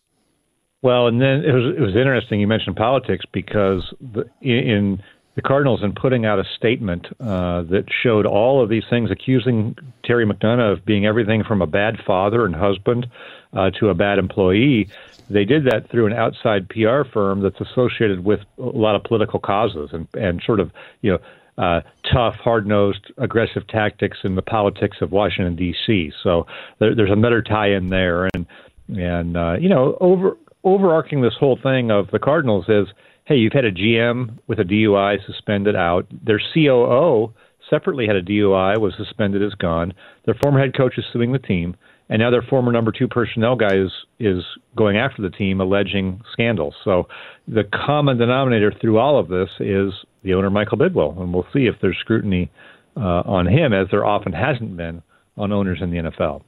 [0.84, 5.02] Well, and then it was it was interesting you mentioned politics because the, in
[5.36, 9.76] the Cardinals in putting out a statement uh, that showed all of these things, accusing
[10.04, 13.08] Terry McDonough of being everything from a bad father and husband
[13.54, 14.90] uh, to a bad employee.
[15.30, 19.40] They did that through an outside PR firm that's associated with a lot of political
[19.40, 21.20] causes and, and sort of, you know,
[21.58, 26.12] uh, tough, hard-nosed, aggressive tactics in the politics of Washington D.C.
[26.24, 26.48] So
[26.80, 28.48] there, there's another tie-in there, and
[28.90, 32.88] and uh, you know, over overarching this whole thing of the Cardinals is
[33.26, 36.06] hey, you've had a GM with a DUI suspended out.
[36.26, 37.34] Their COO
[37.70, 39.94] separately had a DUI, was suspended, is gone.
[40.26, 41.76] Their former head coach is suing the team,
[42.10, 44.44] and now their former number two personnel guy is is
[44.76, 46.76] going after the team, alleging scandals.
[46.84, 47.08] So
[47.48, 51.66] the common denominator through all of this is the owner Michael Bidwill, and we'll see
[51.66, 52.52] if there's scrutiny
[52.98, 55.02] uh, on him, as there often hasn't been
[55.38, 56.42] on owners in the NFL.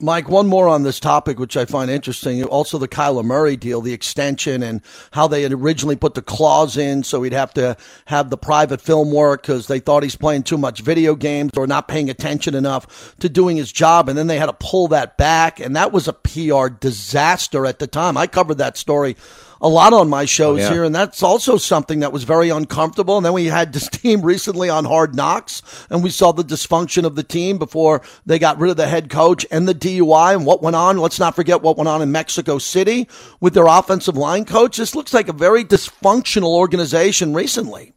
[0.00, 2.44] Mike, one more on this topic, which I find interesting.
[2.44, 4.80] Also, the Kyler Murray deal, the extension, and
[5.10, 8.80] how they had originally put the clause in so he'd have to have the private
[8.80, 12.54] film work because they thought he's playing too much video games or not paying attention
[12.54, 14.08] enough to doing his job.
[14.08, 15.58] And then they had to pull that back.
[15.58, 18.16] And that was a PR disaster at the time.
[18.16, 19.16] I covered that story
[19.60, 20.70] a lot on my shows oh, yeah.
[20.70, 23.16] here, and that's also something that was very uncomfortable.
[23.16, 27.04] And then we had this team recently on Hard Knocks, and we saw the dysfunction
[27.04, 30.46] of the team before they got rid of the head coach and the DUI and
[30.46, 30.98] what went on.
[30.98, 33.08] Let's not forget what went on in Mexico City
[33.40, 34.76] with their offensive line coach.
[34.76, 37.94] This looks like a very dysfunctional organization recently.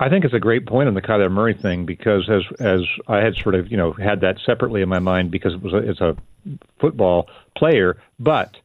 [0.00, 3.18] I think it's a great point on the Kyler Murray thing because as as I
[3.18, 5.76] had sort of you know had that separately in my mind because it was a,
[5.76, 6.16] it's a
[6.80, 8.56] football player, but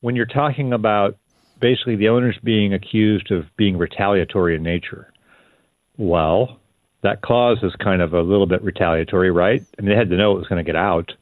[0.00, 1.16] when you're talking about
[1.60, 5.12] basically the owners being accused of being retaliatory in nature,
[5.96, 6.60] well,
[7.02, 9.64] that clause is kind of a little bit retaliatory, right?
[9.78, 11.12] I mean, they had to know it was going to get out.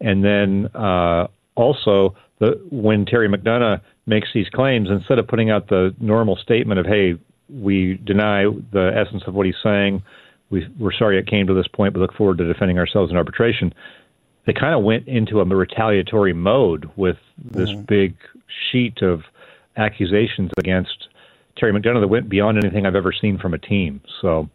[0.00, 5.68] And then uh, also, the, when Terry McDonough makes these claims, instead of putting out
[5.68, 7.14] the normal statement of, hey,
[7.48, 10.02] we deny the essence of what he's saying,
[10.50, 13.16] we, we're sorry it came to this point, but look forward to defending ourselves in
[13.16, 13.72] arbitration
[14.46, 17.82] they kind of went into a retaliatory mode with this mm-hmm.
[17.82, 18.16] big
[18.70, 19.22] sheet of
[19.76, 21.08] accusations against
[21.56, 24.00] Terry McDonough that went beyond anything I've ever seen from a team.
[24.20, 24.48] So,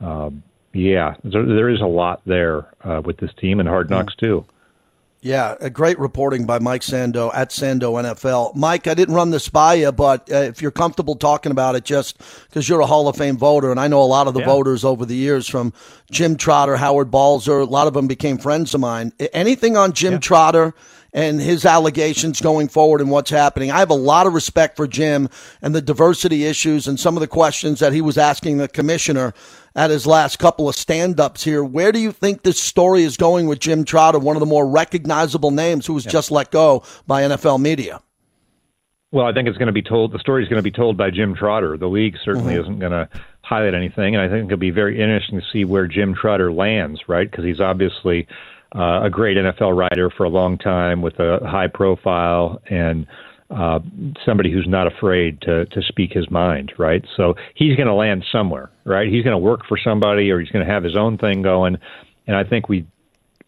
[0.00, 4.14] um, yeah, there, there is a lot there uh, with this team and Hard Knocks
[4.16, 4.44] too.
[5.24, 8.56] Yeah, a great reporting by Mike Sando at Sando NFL.
[8.56, 11.84] Mike, I didn't run this by you, but uh, if you're comfortable talking about it,
[11.84, 14.40] just because you're a Hall of Fame voter, and I know a lot of the
[14.40, 14.46] yeah.
[14.46, 15.72] voters over the years from
[16.10, 19.12] Jim Trotter, Howard Balzer, a lot of them became friends of mine.
[19.32, 20.18] Anything on Jim yeah.
[20.18, 20.74] Trotter?
[21.12, 23.70] And his allegations going forward and what's happening.
[23.70, 25.28] I have a lot of respect for Jim
[25.60, 29.34] and the diversity issues and some of the questions that he was asking the commissioner
[29.74, 31.62] at his last couple of stand ups here.
[31.62, 34.66] Where do you think this story is going with Jim Trotter, one of the more
[34.66, 38.00] recognizable names who was just let go by NFL media?
[39.10, 40.12] Well, I think it's going to be told.
[40.12, 41.76] The story is going to be told by Jim Trotter.
[41.76, 42.62] The league certainly mm-hmm.
[42.62, 43.08] isn't going to
[43.42, 47.00] highlight anything, and I think it'll be very interesting to see where Jim Trotter lands.
[47.06, 48.26] Right, because he's obviously
[48.74, 53.06] uh, a great NFL writer for a long time with a high profile and
[53.50, 53.80] uh,
[54.24, 57.04] somebody who's not afraid to to speak his mind, right?
[57.16, 59.08] So he's going to land somewhere, right?
[59.08, 61.76] He's going to work for somebody, or he's going to have his own thing going,
[62.26, 62.86] and I think we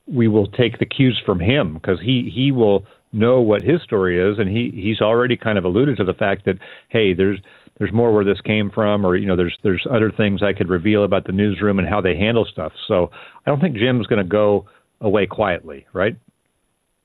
[0.06, 4.20] we will take the cues from him because he he will know what his story
[4.20, 6.58] is, and he he's already kind of alluded to the fact that
[6.90, 7.38] hey, there's
[7.78, 10.68] there's more where this came from, or you know, there's there's other things I could
[10.68, 12.72] reveal about the newsroom and how they handle stuff.
[12.86, 13.10] So
[13.46, 14.66] I don't think Jim's going to go
[15.04, 16.16] away quietly, right?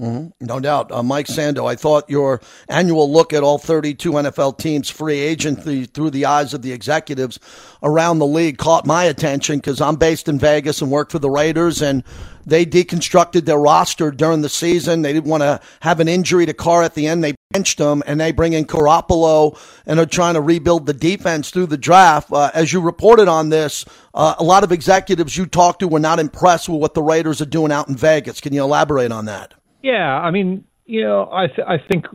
[0.01, 0.45] Mm-hmm.
[0.45, 0.93] No doubt.
[0.93, 5.85] Uh, Mike Sando, I thought your annual look at all 32 NFL teams' free agency
[5.85, 7.37] through the eyes of the executives
[7.83, 11.29] around the league caught my attention because I'm based in Vegas and work for the
[11.29, 12.05] Raiders, and
[12.45, 15.01] they deconstructed their roster during the season.
[15.01, 17.21] They didn't want to have an injury to Carr at the end.
[17.21, 21.51] They benched him, and they bring in Garoppolo and are trying to rebuild the defense
[21.51, 22.31] through the draft.
[22.31, 23.83] Uh, as you reported on this,
[24.13, 27.41] uh, a lot of executives you talked to were not impressed with what the Raiders
[27.41, 28.39] are doing out in Vegas.
[28.39, 29.55] Can you elaborate on that?
[29.81, 32.05] Yeah, I mean, you know, I th- I think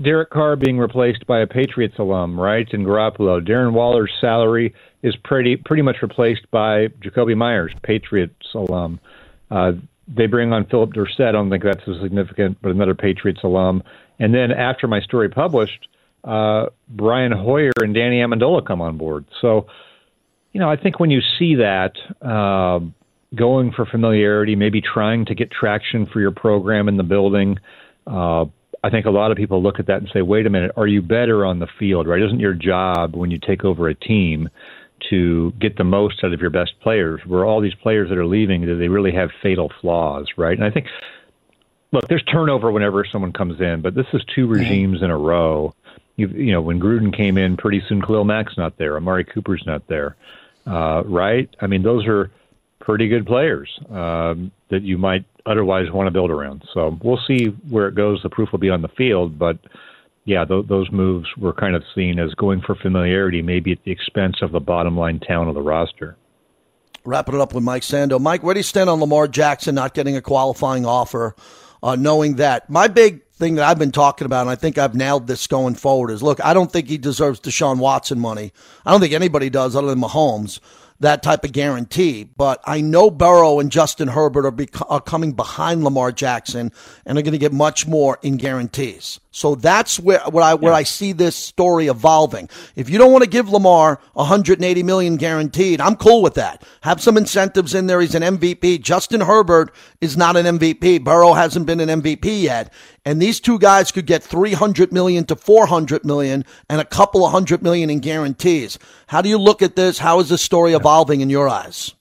[0.00, 2.66] Derek Carr being replaced by a Patriots alum, right?
[2.72, 8.98] And Garoppolo, Darren Waller's salary is pretty pretty much replaced by Jakobi Meyers, Patriots alum.
[9.50, 9.72] Uh,
[10.08, 11.20] they bring on Phillip Dorsett.
[11.28, 13.82] I don't think that's as significant, but another Patriots alum.
[14.18, 15.88] And then after my story published,
[16.24, 19.24] uh, Brian Hoyer and Danny Amendola come on board.
[19.40, 19.66] So,
[20.52, 22.80] you know, I think when you see that, uh,
[23.34, 27.58] going for familiarity, maybe trying to get traction for your program in the building.
[28.06, 28.46] Uh,
[28.82, 30.86] I think a lot of people look at that and say, wait a minute, are
[30.86, 32.22] you better on the field, right?
[32.22, 34.48] Isn't your job when you take over a team
[35.10, 37.20] to get the most out of your best players?
[37.26, 40.56] Where all these players that are leaving, do they really have fatal flaws, right?
[40.56, 40.86] And I think,
[41.92, 45.74] look, there's turnover whenever someone comes in, but this is two regimes in a row.
[46.16, 49.62] You, you know, when Gruden came in, pretty soon Khalil Mack's not there, Amari Cooper's
[49.66, 50.16] not there,
[50.66, 51.48] uh, right?
[51.60, 52.30] I mean, those are
[52.80, 56.64] pretty good players um, that you might otherwise want to build around.
[56.74, 58.20] So we'll see where it goes.
[58.22, 59.58] The proof will be on the field, but
[60.24, 63.90] yeah, th- those moves were kind of seen as going for familiarity, maybe at the
[63.90, 66.16] expense of the bottom line talent of the roster.
[67.04, 68.20] Wrapping it up with Mike Sando.
[68.20, 71.34] Mike, where do you stand on Lamar Jackson not getting a qualifying offer,
[71.82, 74.94] uh, knowing that my big thing that I've been talking about, and I think I've
[74.94, 78.52] nailed this going forward, is look, I don't think he deserves Deshaun Watson money.
[78.84, 80.60] I don't think anybody does other than Mahomes
[81.00, 82.24] that type of guarantee.
[82.24, 86.72] But I know Burrow and Justin Herbert are, bec- are coming behind Lamar Jackson
[87.04, 89.18] and are going to get much more in guarantees.
[89.32, 92.50] So that's where, where I where I see this story evolving.
[92.74, 96.64] If you don't want to give Lamar 180 million guaranteed, I'm cool with that.
[96.82, 98.00] Have some incentives in there.
[98.00, 98.82] He's an MVP.
[98.82, 101.04] Justin Herbert is not an MVP.
[101.04, 102.72] Burrow hasn't been an MVP yet.
[103.10, 107.32] And these two guys could get 300 million to 400 million and a couple of
[107.32, 108.78] hundred million in guarantees.
[109.08, 109.98] How do you look at this?
[109.98, 111.92] How is this story evolving in your eyes?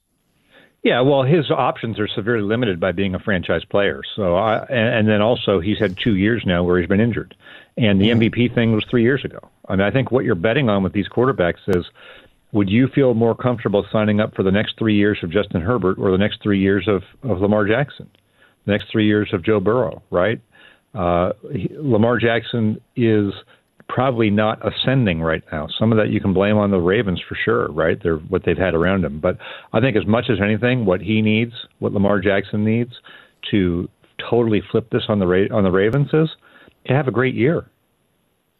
[0.84, 4.04] Yeah, well, his options are severely limited by being a franchise player.
[4.15, 7.36] So, I, and, and then also he's had two years now where he's been injured,
[7.76, 8.22] and the mm-hmm.
[8.22, 9.39] MVP thing was three years ago.
[9.67, 11.86] I mean, I think what you're betting on with these quarterbacks is,
[12.52, 15.98] would you feel more comfortable signing up for the next three years of Justin Herbert
[15.98, 18.08] or the next three years of, of Lamar Jackson,
[18.65, 20.39] the next three years of Joe Burrow, right?
[20.93, 21.34] Uh,
[21.78, 23.34] Lamar Jackson is
[23.88, 25.67] probably not ascending right now.
[25.80, 27.97] Some of that you can blame on the Ravens for sure, right?
[28.02, 29.19] They're what they've had around him.
[29.19, 29.38] But
[29.73, 32.93] I think as much as anything, what he needs, what Lamar Jackson needs
[33.52, 33.89] to
[34.30, 36.30] totally flip this on the Ra- on the Ravens is
[36.88, 37.65] to have a great year.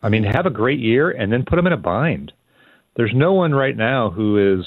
[0.02, 2.32] I mean, have a great year and then put them in a bind.
[2.96, 4.66] There's no one right now who is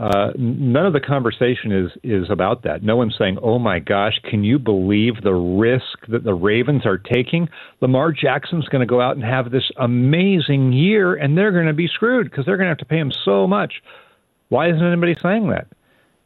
[0.00, 2.82] uh, none of the conversation is is about that.
[2.82, 6.96] No one's saying, "Oh my gosh, can you believe the risk that the Ravens are
[6.96, 7.50] taking?
[7.82, 11.74] Lamar Jackson's going to go out and have this amazing year, and they're going to
[11.74, 13.82] be screwed because they're going to have to pay him so much."
[14.48, 15.66] Why isn't anybody saying that?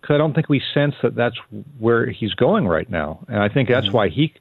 [0.01, 1.37] Because I don't think we sense that that's
[1.79, 4.33] where he's going right now, and I think that's why he.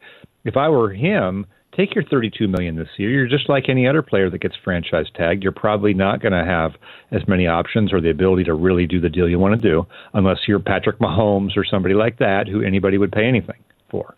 [0.45, 3.09] If I were him, take your 32 million this year.
[3.09, 5.43] You're just like any other player that gets franchise tagged.
[5.43, 6.71] You're probably not going to have
[7.11, 9.85] as many options or the ability to really do the deal you want to do
[10.13, 14.15] unless you're Patrick Mahomes or somebody like that who anybody would pay anything for.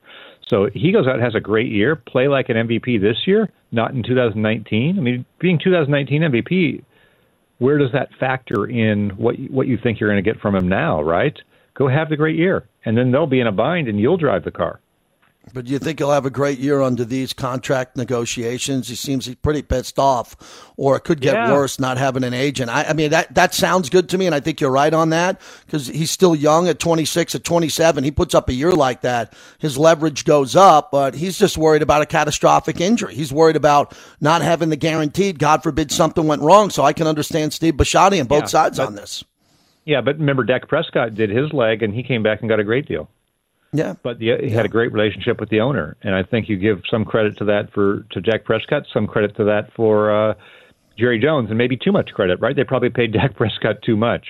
[0.47, 3.93] So he goes out has a great year, play like an MVP this year, not
[3.93, 4.97] in 2019.
[4.97, 6.83] I mean, being 2019 MVP,
[7.57, 10.67] where does that factor in what what you think you're going to get from him
[10.67, 11.35] now, right?
[11.73, 14.43] Go have the great year, and then they'll be in a bind, and you'll drive
[14.43, 14.79] the car.
[15.53, 18.89] But do you think he'll have a great year under these contract negotiations?
[18.89, 20.35] He seems he's pretty pissed off,
[20.75, 21.53] or it could get Yeah.
[21.53, 22.69] worse not having an agent.
[22.69, 25.11] I, I mean, that, that sounds good to me, and I think you're right on
[25.11, 28.03] that because he's still young at 26, at 27.
[28.03, 31.81] He puts up a year like that, his leverage goes up, but he's just worried
[31.81, 33.13] about a catastrophic injury.
[33.15, 36.69] He's worried about not having the guaranteed, God forbid something went wrong.
[36.69, 39.23] So I can understand Steve Bisciotti and both Yeah, sides but- on this.
[39.85, 42.63] Yeah, but remember, Dak Prescott did his leg, and he came back and got a
[42.63, 43.07] great deal.
[43.75, 43.93] Yeah.
[44.03, 46.81] But the, he had a great relationship with the owner, and I think you give
[46.89, 50.33] some credit to that for to Dak Prescott, some credit to that for uh,
[50.97, 52.39] Jerry Jones, and maybe too much credit.
[52.39, 52.55] Right?
[52.55, 54.25] They probably paid Dak Prescott too much.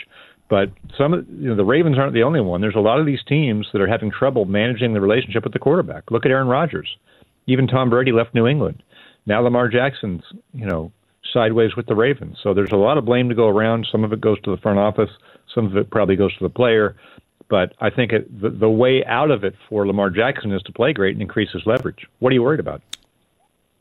[0.48, 2.62] But some, of you know, the Ravens aren't the only one.
[2.62, 5.60] There's a lot of these teams that are having trouble managing the relationship with the
[5.60, 6.12] quarterback.
[6.12, 6.96] Look at Aaron Rodgers.
[7.48, 8.84] Even Tom Brady left New England.
[9.26, 10.22] Now Lamar Jackson's,
[10.54, 10.92] you know,
[11.34, 12.38] sideways with the Ravens.
[12.44, 13.88] So there's a lot of blame to go around.
[13.92, 15.10] Some of it goes to the front office.
[15.54, 16.96] Some of it probably goes to the player.
[17.48, 20.72] But I think it, the, the way out of it for Lamar Jackson is to
[20.72, 22.08] play great and increase his leverage.
[22.20, 22.82] What are you worried about?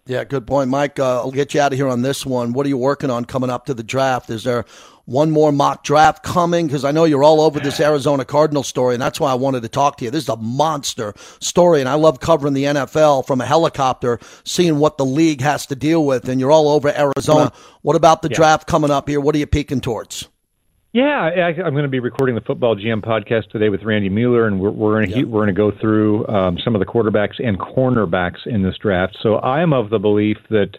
[0.06, 0.98] Yeah, good point, Mike.
[0.98, 2.52] Uh, I'll get you out of here on this one.
[2.52, 4.28] What are you working on coming up to the draft?
[4.28, 4.66] Is there
[5.06, 6.66] one more mock draft coming?
[6.66, 9.62] Because I know you're all over this Arizona Cardinal story, and that's why I wanted
[9.62, 10.10] to talk to you.
[10.10, 14.78] This is a monster story, and I love covering the NFL from a helicopter, seeing
[14.78, 17.50] what the league has to deal with, and you're all over Arizona.
[17.80, 18.36] What about the Yeah.
[18.36, 19.22] draft coming up here?
[19.22, 20.28] What are you peeking towards?
[20.94, 24.46] Yeah, I, I'm going to be recording the Football GM podcast today with Randy Mueller,
[24.46, 27.44] and we're, we're going to we're going to go through um, some of the quarterbacks
[27.44, 29.18] and cornerbacks in this draft.
[29.20, 30.78] So I am of the belief that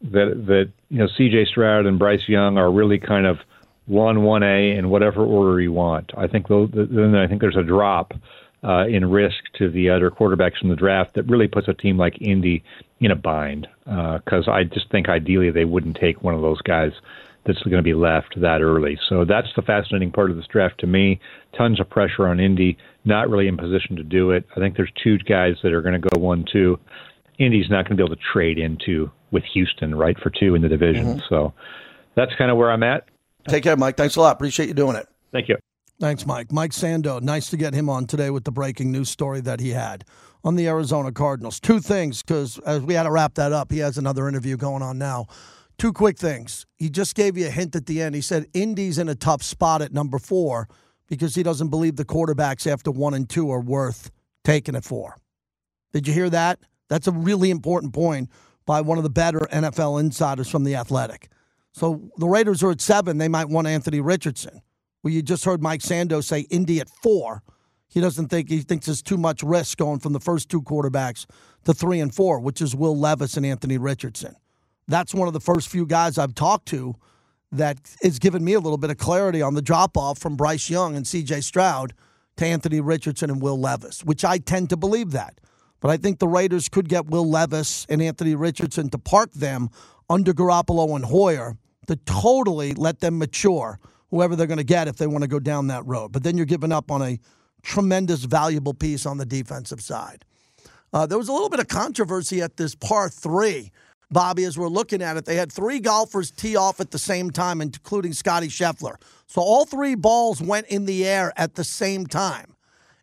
[0.00, 1.46] that that you know C.J.
[1.46, 3.38] Stroud and Bryce Young are really kind of
[3.86, 6.12] one one A in whatever order you want.
[6.16, 8.12] I think though then I think there's a drop
[8.62, 11.98] uh, in risk to the other quarterbacks in the draft that really puts a team
[11.98, 12.62] like Indy
[13.00, 16.92] in a bind because I just think ideally they wouldn't take one of those guys
[17.46, 18.98] that's going to be left that early.
[19.08, 21.20] So that's the fascinating part of this draft to me.
[21.56, 24.44] Tons of pressure on Indy, not really in position to do it.
[24.54, 26.78] I think there's two guys that are going to go one two.
[27.38, 30.62] Indy's not going to be able to trade into with Houston, right, for two in
[30.62, 31.06] the division.
[31.06, 31.26] Mm-hmm.
[31.28, 31.54] So
[32.16, 33.04] that's kind of where I'm at.
[33.46, 33.96] Take care, Mike.
[33.96, 34.36] Thanks a lot.
[34.36, 35.06] Appreciate you doing it.
[35.32, 35.56] Thank you.
[36.00, 36.52] Thanks, Mike.
[36.52, 39.70] Mike Sando, nice to get him on today with the breaking news story that he
[39.70, 40.04] had
[40.44, 41.58] on the Arizona Cardinals.
[41.58, 44.82] Two things, because as we had to wrap that up, he has another interview going
[44.82, 45.26] on now.
[45.78, 46.66] Two quick things.
[46.76, 48.16] He just gave you a hint at the end.
[48.16, 50.68] He said Indy's in a tough spot at number four
[51.06, 54.10] because he doesn't believe the quarterbacks after one and two are worth
[54.42, 55.16] taking it for.
[55.92, 56.58] Did you hear that?
[56.88, 58.28] That's a really important point
[58.66, 61.30] by one of the better NFL insiders from The Athletic.
[61.72, 63.18] So the Raiders are at seven.
[63.18, 64.60] They might want Anthony Richardson.
[65.02, 67.42] Well, you just heard Mike Sando say Indy at four.
[67.88, 71.24] He doesn't think he thinks there's too much risk going from the first two quarterbacks
[71.64, 74.34] to three and four, which is Will Levis and Anthony Richardson.
[74.88, 76.94] That's one of the first few guys I've talked to
[77.52, 80.68] that has given me a little bit of clarity on the drop off from Bryce
[80.68, 81.94] Young and CJ Stroud
[82.36, 85.40] to Anthony Richardson and Will Levis, which I tend to believe that.
[85.80, 89.68] But I think the Raiders could get Will Levis and Anthony Richardson to park them
[90.10, 93.78] under Garoppolo and Hoyer to totally let them mature,
[94.10, 96.12] whoever they're going to get if they want to go down that road.
[96.12, 97.18] But then you're giving up on a
[97.62, 100.24] tremendous, valuable piece on the defensive side.
[100.92, 103.70] Uh, there was a little bit of controversy at this par three,
[104.10, 105.24] Bobby, as we're looking at it.
[105.24, 108.96] They had three golfers tee off at the same time, including Scottie Scheffler.
[109.26, 112.54] So all three balls went in the air at the same time.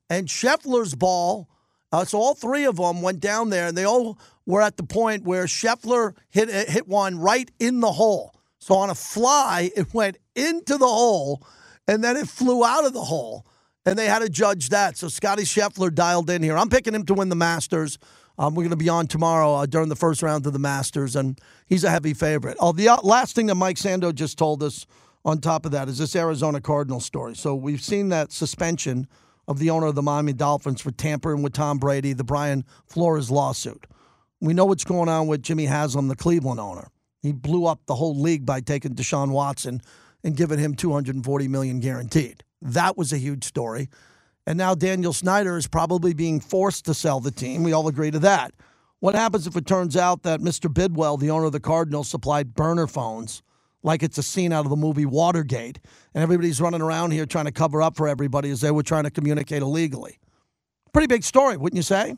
[0.10, 1.50] And Scheffler's ball,
[1.92, 4.84] uh, so all three of them went down there, and they all were at the
[4.84, 8.34] point where Scheffler hit, hit one right in the hole.
[8.60, 11.46] So on a fly, it went into the hole,
[11.88, 13.46] and then it flew out of the hole
[13.86, 14.98] and they had to judge that.
[14.98, 16.58] So Scottie Scheffler dialed in here.
[16.58, 18.00] I'm picking him to win the Masters.
[18.38, 21.16] Um, we're going to be on tomorrow uh, during the first round of the Masters,
[21.16, 22.58] and he's a heavy favorite.
[22.60, 24.86] Oh, the uh, last thing that Mike Sando just told us
[25.24, 27.36] on top of that is this Arizona Cardinals story.
[27.36, 29.08] So we've seen that suspension
[29.48, 33.32] of the owner of the Miami Dolphins for tampering with Tom Brady, the Brian Flores
[33.32, 33.86] lawsuit.
[34.42, 36.90] We know what's going on with Jimmy Haslam, the Cleveland owner.
[37.22, 39.82] He blew up the whole league by taking Deshaun Watson
[40.24, 42.44] and giving him 240 million guaranteed.
[42.62, 43.90] That was a huge story.
[44.48, 47.64] And now Daniel Snyder is probably being forced to sell the team.
[47.64, 48.54] We all agree to that.
[49.00, 50.72] What happens if it turns out that Mr.
[50.72, 53.42] Bidwill, the owner of the Cardinals, supplied burner phones
[53.84, 55.80] like it's a scene out of the movie Watergate,
[56.16, 59.04] and everybody's running around here trying to cover up for everybody as they were trying
[59.04, 60.18] to communicate illegally?
[60.92, 62.16] Pretty big story, wouldn't you say?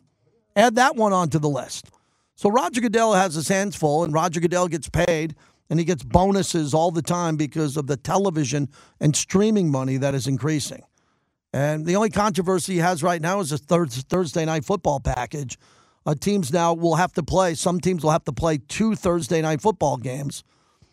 [0.55, 1.89] Add that one onto the list.
[2.35, 5.35] So Roger Goodell has his hands full, and Roger Goodell gets paid
[5.69, 8.69] and he gets bonuses all the time because of the television
[8.99, 10.83] and streaming money that is increasing.
[11.57, 15.57] And the only controversy he has right now is a Thursday night football package.
[16.05, 19.41] Uh, teams now will have to play, some teams will have to play two Thursday
[19.41, 20.43] night football games,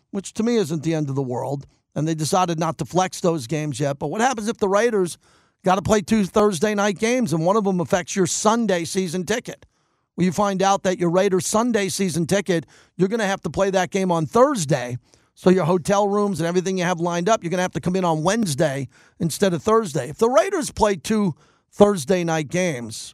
[0.09, 1.67] which to me isn't the end of the world.
[1.93, 3.99] And they decided not to flex those games yet.
[3.99, 5.19] But what happens if the Raiders
[5.63, 9.23] got to play two Thursday night games and one of them affects your Sunday season
[9.23, 9.67] ticket?
[10.15, 12.65] When you find out that your Raiders Sunday season ticket,
[12.97, 14.97] you're going to have to play that game on Thursday.
[15.35, 17.81] So your hotel rooms and everything you have lined up, you're going to have to
[17.81, 18.87] come in on Wednesday
[19.19, 20.09] instead of Thursday.
[20.09, 21.35] If the Raiders play two
[21.71, 23.13] Thursday night games,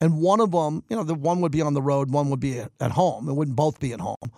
[0.00, 2.40] and one of them, you know, the one would be on the road, one would
[2.40, 3.28] be at home.
[3.28, 4.30] It wouldn't both be at home.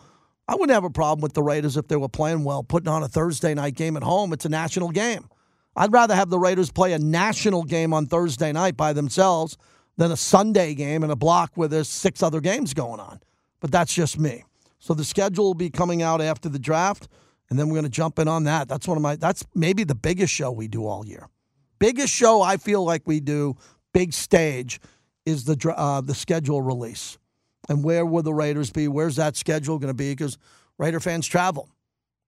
[0.47, 3.03] I wouldn't have a problem with the Raiders if they were playing well, putting on
[3.03, 4.33] a Thursday night game at home.
[4.33, 5.29] It's a national game.
[5.77, 9.59] I'd rather have the Raiders play a national game on Thursday night by themselves
[9.99, 13.21] than a Sunday game in a block where there's six other games going on.
[13.61, 14.45] But that's just me.
[14.79, 17.09] So the schedule will be coming out after the draft,
[17.51, 18.69] and then we're going to jump in on that.
[18.69, 19.17] That's one of my.
[19.17, 21.29] That's maybe the biggest show we do all year.
[21.79, 23.57] Biggest show I feel like we do,
[23.93, 24.81] big stage,
[25.27, 27.19] is the uh, the schedule release,
[27.69, 28.89] and where will the Raiders be?
[28.89, 30.13] Where's that schedule going to be?
[30.13, 30.39] Because
[30.79, 31.69] Raider fans travel,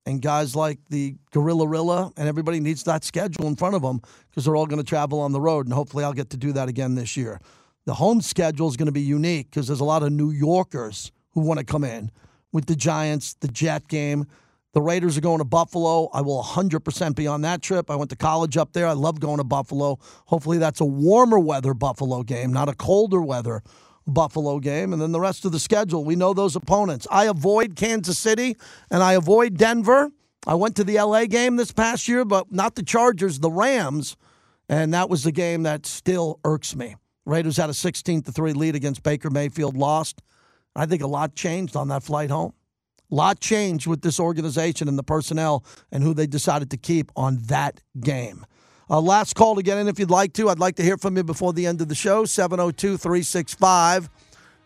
[0.06, 4.00] and guys like the Gorilla Rilla and everybody needs that schedule in front of them
[4.28, 6.52] because they're all going to travel on the road, and hopefully I'll get to do
[6.52, 7.40] that again this year.
[7.86, 11.12] The home schedule is going to be unique because there's a lot of New Yorkers
[11.32, 12.10] who want to come in
[12.52, 14.26] with the Giants, the Jet game.
[14.72, 16.08] The Raiders are going to Buffalo.
[16.12, 17.90] I will 100% be on that trip.
[17.90, 18.86] I went to college up there.
[18.86, 19.98] I love going to Buffalo.
[20.26, 23.62] Hopefully, that's a warmer weather Buffalo game, not a colder weather
[24.06, 24.92] Buffalo game.
[24.92, 27.06] And then the rest of the schedule, we know those opponents.
[27.10, 28.56] I avoid Kansas City
[28.90, 30.12] and I avoid Denver.
[30.46, 34.16] I went to the LA game this past year, but not the Chargers, the Rams.
[34.68, 36.96] And that was the game that still irks me.
[37.26, 40.22] Raiders had a 16 to 3 lead against Baker Mayfield, lost.
[40.80, 42.54] I think a lot changed on that flight home.
[43.10, 47.10] A lot changed with this organization and the personnel and who they decided to keep
[47.16, 48.46] on that game.
[48.88, 50.48] Uh, last call to get in if you'd like to.
[50.48, 52.24] I'd like to hear from you before the end of the show.
[52.24, 54.08] 702 365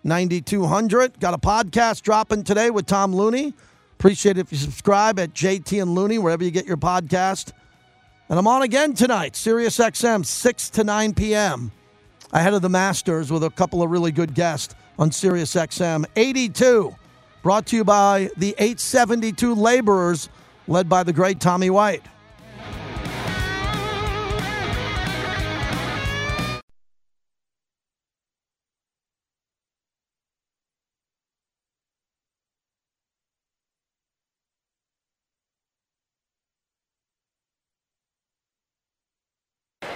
[0.05, 1.19] 9200.
[1.19, 3.53] Got a podcast dropping today with Tom Looney.
[3.95, 7.53] Appreciate it if you subscribe at JT and Looney, wherever you get your podcast.
[8.29, 11.73] And I'm on again tonight, Sirius XM, 6 to 9 p.m
[12.35, 16.95] ahead of the Masters with a couple of really good guests on Sirius XM 82.
[17.43, 20.29] Brought to you by the 872 Laborers,
[20.67, 22.03] led by the great Tommy White.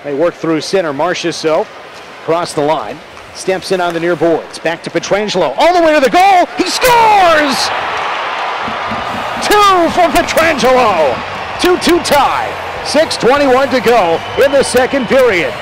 [0.04, 0.92] They work through center.
[0.92, 1.66] Marchessault
[2.22, 2.98] across the line.
[3.38, 4.58] Steps in on the near boards.
[4.58, 5.54] Back to Pietrangelo.
[5.56, 6.44] All the way to the goal.
[6.58, 7.56] He scores!
[9.46, 11.14] Two for Pietrangelo.
[11.60, 12.52] 2-2 tie.
[12.82, 15.54] 6.21 to go in the second period.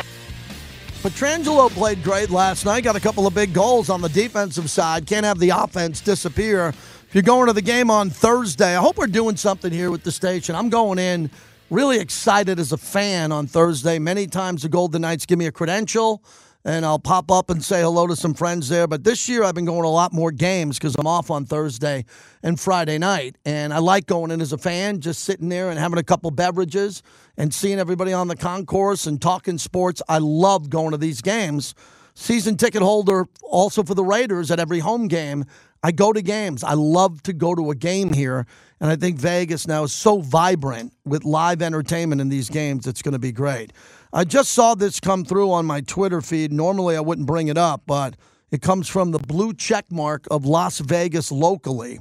[1.03, 2.83] Pietrangelo played great last night.
[2.83, 5.07] Got a couple of big goals on the defensive side.
[5.07, 6.69] Can't have the offense disappear.
[6.69, 10.03] If you're going to the game on Thursday, I hope we're doing something here with
[10.03, 10.55] the station.
[10.55, 11.31] I'm going in
[11.69, 13.99] really excited as a fan on Thursday.
[13.99, 16.23] Many times the Golden Knights give me a credential
[16.67, 18.89] and I'll pop up and say hello to some friends there.
[18.89, 21.47] But this year I've been going to a lot more games because I'm off on
[21.47, 22.05] Thursday
[22.43, 23.37] and Friday night.
[23.47, 26.29] And I like going in as a fan, just sitting there and having a couple
[26.33, 27.05] beverages
[27.37, 30.03] and seeing everybody on the concourse and talking sports.
[30.09, 31.77] I love going to these games.
[32.15, 35.45] Season ticket holder also for the Raiders at every home game.
[35.85, 36.65] I go to games.
[36.65, 38.45] I love to go to a game here.
[38.81, 43.03] And I think Vegas now is so vibrant with live entertainment in these games, it's
[43.03, 43.73] going to be great.
[44.17, 46.51] I just saw this come through on my Twitter feed.
[46.51, 48.17] Normally I wouldn't bring it up, but
[48.51, 51.99] it comes from the blue check mark of Las Vegas locally.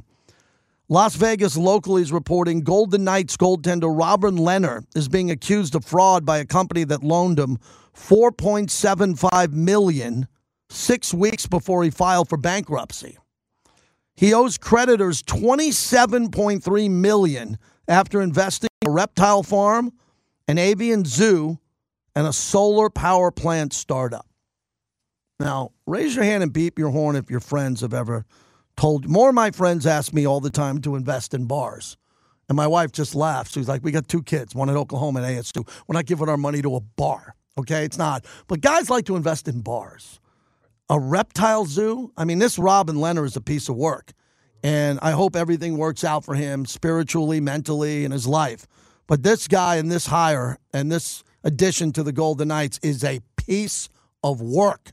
[0.87, 6.25] Las Vegas locally is reporting Golden Knights goaltender Robin Lehner is being accused of fraud
[6.25, 7.57] by a company that loaned him
[7.93, 10.29] 4.75 million
[10.69, 13.17] six weeks before he filed for bankruptcy.
[14.15, 17.57] He owes creditors 27.3 million
[17.89, 19.91] after investing in a reptile farm,
[20.47, 21.59] an avian zoo,
[22.15, 24.25] and a solar power plant startup.
[25.39, 28.25] Now, raise your hand and beep your horn if your friends have ever
[28.77, 29.09] told.
[29.09, 31.97] More of my friends ask me all the time to invest in bars.
[32.47, 33.51] And my wife just laughs.
[33.51, 35.67] She's like, We got two kids, one in Oklahoma and ASU.
[35.87, 37.35] We're not giving our money to a bar.
[37.57, 38.25] Okay, it's not.
[38.47, 40.19] But guys like to invest in bars.
[40.89, 42.11] A reptile zoo?
[42.15, 44.13] I mean, this Robin Lehner is a piece of work.
[44.63, 48.67] And I hope everything works out for him spiritually, mentally, in his life.
[49.07, 53.21] But this guy and this hire and this addition to the Golden Knights is a
[53.37, 53.87] piece
[54.23, 54.91] of work.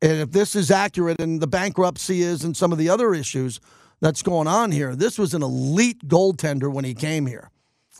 [0.00, 3.60] And if this is accurate and the bankruptcy is and some of the other issues
[4.00, 7.50] that's going on here, this was an elite goaltender when he came here.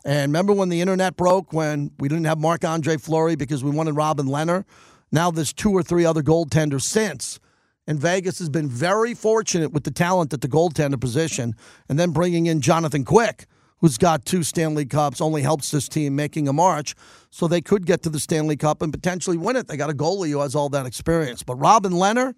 [0.03, 3.71] And remember when the internet broke when we didn't have Marc Andre Fleury because we
[3.71, 4.65] wanted Robin Lehner?
[5.13, 7.39] Now there's two or three other goaltenders since.
[7.87, 11.55] And Vegas has been very fortunate with the talent at the goaltender position
[11.87, 13.45] and then bringing in Jonathan Quick
[13.83, 16.95] who's got two Stanley Cups, only helps this team making a march.
[17.31, 19.67] So they could get to the Stanley Cup and potentially win it.
[19.67, 21.43] They got a goalie who has all that experience.
[21.43, 22.33] But Robin Lehner,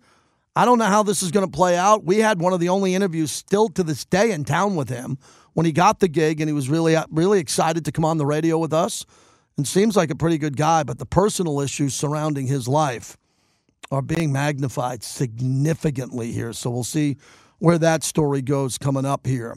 [0.55, 2.03] I don't know how this is going to play out.
[2.03, 5.19] We had one of the only interviews still to this day in town with him
[5.53, 8.25] when he got the gig, and he was really, really excited to come on the
[8.25, 9.05] radio with us.
[9.55, 13.17] And seems like a pretty good guy, but the personal issues surrounding his life
[13.91, 16.53] are being magnified significantly here.
[16.53, 17.17] So we'll see
[17.59, 19.55] where that story goes coming up here.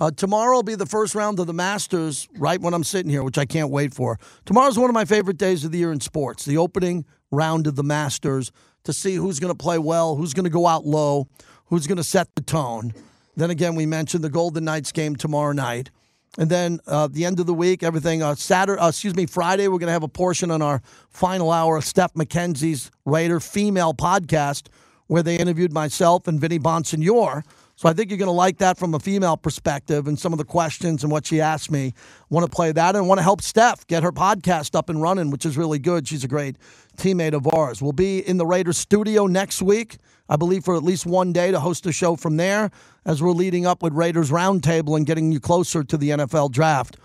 [0.00, 3.22] Uh, tomorrow will be the first round of the Masters, right when I'm sitting here,
[3.22, 4.18] which I can't wait for.
[4.46, 7.76] Tomorrow's one of my favorite days of the year in sports, the opening round of
[7.76, 8.50] the Masters
[8.84, 11.28] to see who's going to play well, who's going to go out low,
[11.66, 12.94] who's going to set the tone.
[13.36, 15.90] Then again, we mentioned the Golden Knights game tomorrow night.
[16.38, 18.22] And then uh, the end of the week, everything.
[18.22, 20.80] Uh, Saturday, uh, excuse me, Friday, we're going to have a portion on our
[21.10, 24.68] final hour of Steph McKenzie's Raider female podcast,
[25.08, 27.42] where they interviewed myself and Vinny Bonsignore
[27.80, 30.38] so I think you're going to like that from a female perspective and some of
[30.38, 31.94] the questions and what she asked me.
[32.28, 35.30] Want to play that and want to help Steph get her podcast up and running,
[35.30, 36.06] which is really good.
[36.06, 36.56] She's a great
[36.98, 37.80] teammate of ours.
[37.80, 39.96] We'll be in the Raiders studio next week,
[40.28, 42.70] I believe, for at least one day to host a show from there
[43.06, 46.98] as we're leading up with Raiders Roundtable and getting you closer to the NFL draft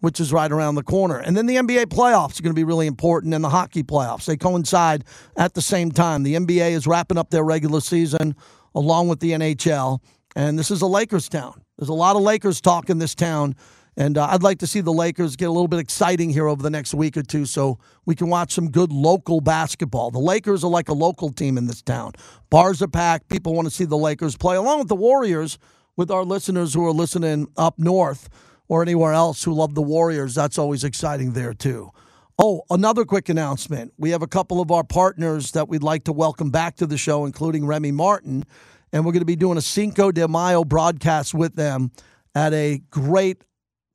[0.00, 1.18] which is right around the corner.
[1.18, 4.24] And then the NBA playoffs are going to be really important, and the hockey playoffs.
[4.24, 5.04] They coincide
[5.36, 6.24] at the same time.
[6.24, 8.34] The NBA is wrapping up their regular season
[8.74, 10.00] along with the NHL.
[10.34, 11.62] And this is a Lakers town.
[11.78, 13.54] There's a lot of Lakers talk in this town.
[13.96, 16.62] And uh, I'd like to see the Lakers get a little bit exciting here over
[16.62, 20.10] the next week or two so we can watch some good local basketball.
[20.10, 22.12] The Lakers are like a local team in this town.
[22.48, 23.28] Bars are packed.
[23.28, 25.58] People want to see the Lakers play, along with the Warriors,
[25.94, 28.30] with our listeners who are listening up north
[28.66, 30.34] or anywhere else who love the Warriors.
[30.34, 31.90] That's always exciting there, too.
[32.38, 33.92] Oh, another quick announcement.
[33.98, 36.96] We have a couple of our partners that we'd like to welcome back to the
[36.96, 38.44] show, including Remy Martin
[38.92, 41.90] and we're going to be doing a Cinco de Mayo broadcast with them
[42.34, 43.42] at a great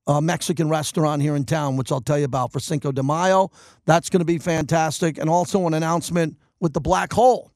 [0.07, 3.51] uh, Mexican restaurant here in town, which I'll tell you about for Cinco de Mayo.
[3.85, 5.17] That's going to be fantastic.
[5.17, 7.51] And also an announcement with the Black Hole,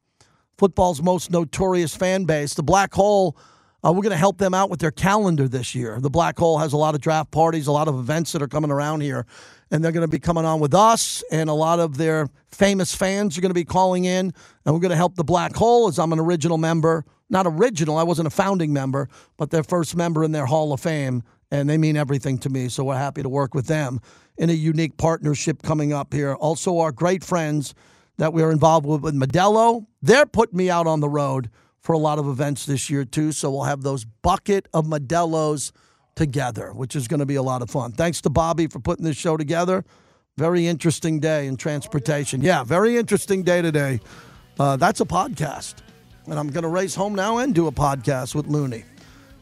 [0.58, 2.54] football's most notorious fan base.
[2.54, 3.38] The Black Hole,
[3.84, 6.00] uh, we're going to help them out with their calendar this year.
[6.00, 8.48] The Black Hole has a lot of draft parties, a lot of events that are
[8.48, 9.26] coming around here.
[9.72, 12.94] And they're going to be coming on with us, and a lot of their famous
[12.94, 14.34] fans are going to be calling in.
[14.66, 17.98] And we're going to help the Black Hole as I'm an original member not original.
[17.98, 21.68] I wasn't a founding member, but they're first member in their Hall of Fame, and
[21.68, 22.68] they mean everything to me.
[22.68, 24.02] So we're happy to work with them
[24.38, 26.36] in a unique partnership coming up here.
[26.36, 27.74] Also, our great friends
[28.18, 31.50] that we are involved with with Modelo, they're putting me out on the road
[31.80, 33.32] for a lot of events this year too.
[33.32, 35.72] So we'll have those bucket of Modelos
[36.16, 37.92] together, which is going to be a lot of fun.
[37.92, 39.84] Thanks to Bobby for putting this show together.
[40.38, 42.42] Very interesting day in transportation.
[42.42, 44.00] Yeah, very interesting day today.
[44.60, 45.76] Uh, that's a podcast.
[46.28, 48.84] And I'm going to race home now and do a podcast with Looney.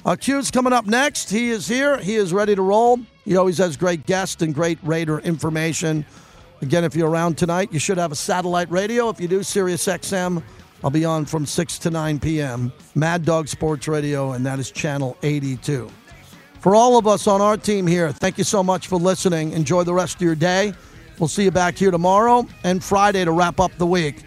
[0.06, 1.30] Uh, Q's coming up next.
[1.30, 1.98] He is here.
[1.98, 3.00] He is ready to roll.
[3.26, 6.06] He always has great guests and great Raider information.
[6.62, 9.10] Again, if you're around tonight, you should have a satellite radio.
[9.10, 10.42] If you do, Sirius XM.
[10.84, 12.72] I'll be on from 6 to 9 p.m.
[12.96, 15.90] Mad Dog Sports Radio, and that is channel 82.
[16.60, 19.54] For all of us on our team here, thank you so much for listening.
[19.54, 20.74] Enjoy the rest of your day.
[21.18, 24.24] We'll see you back here tomorrow and Friday to wrap up the week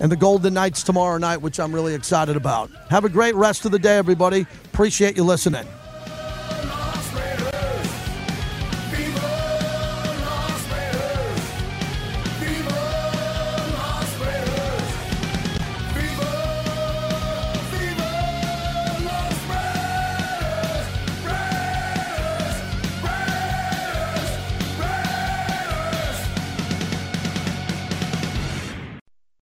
[0.00, 2.70] and the Golden Knights tomorrow night, which I'm really excited about.
[2.90, 4.46] Have a great rest of the day, everybody.
[4.72, 5.66] Appreciate you listening.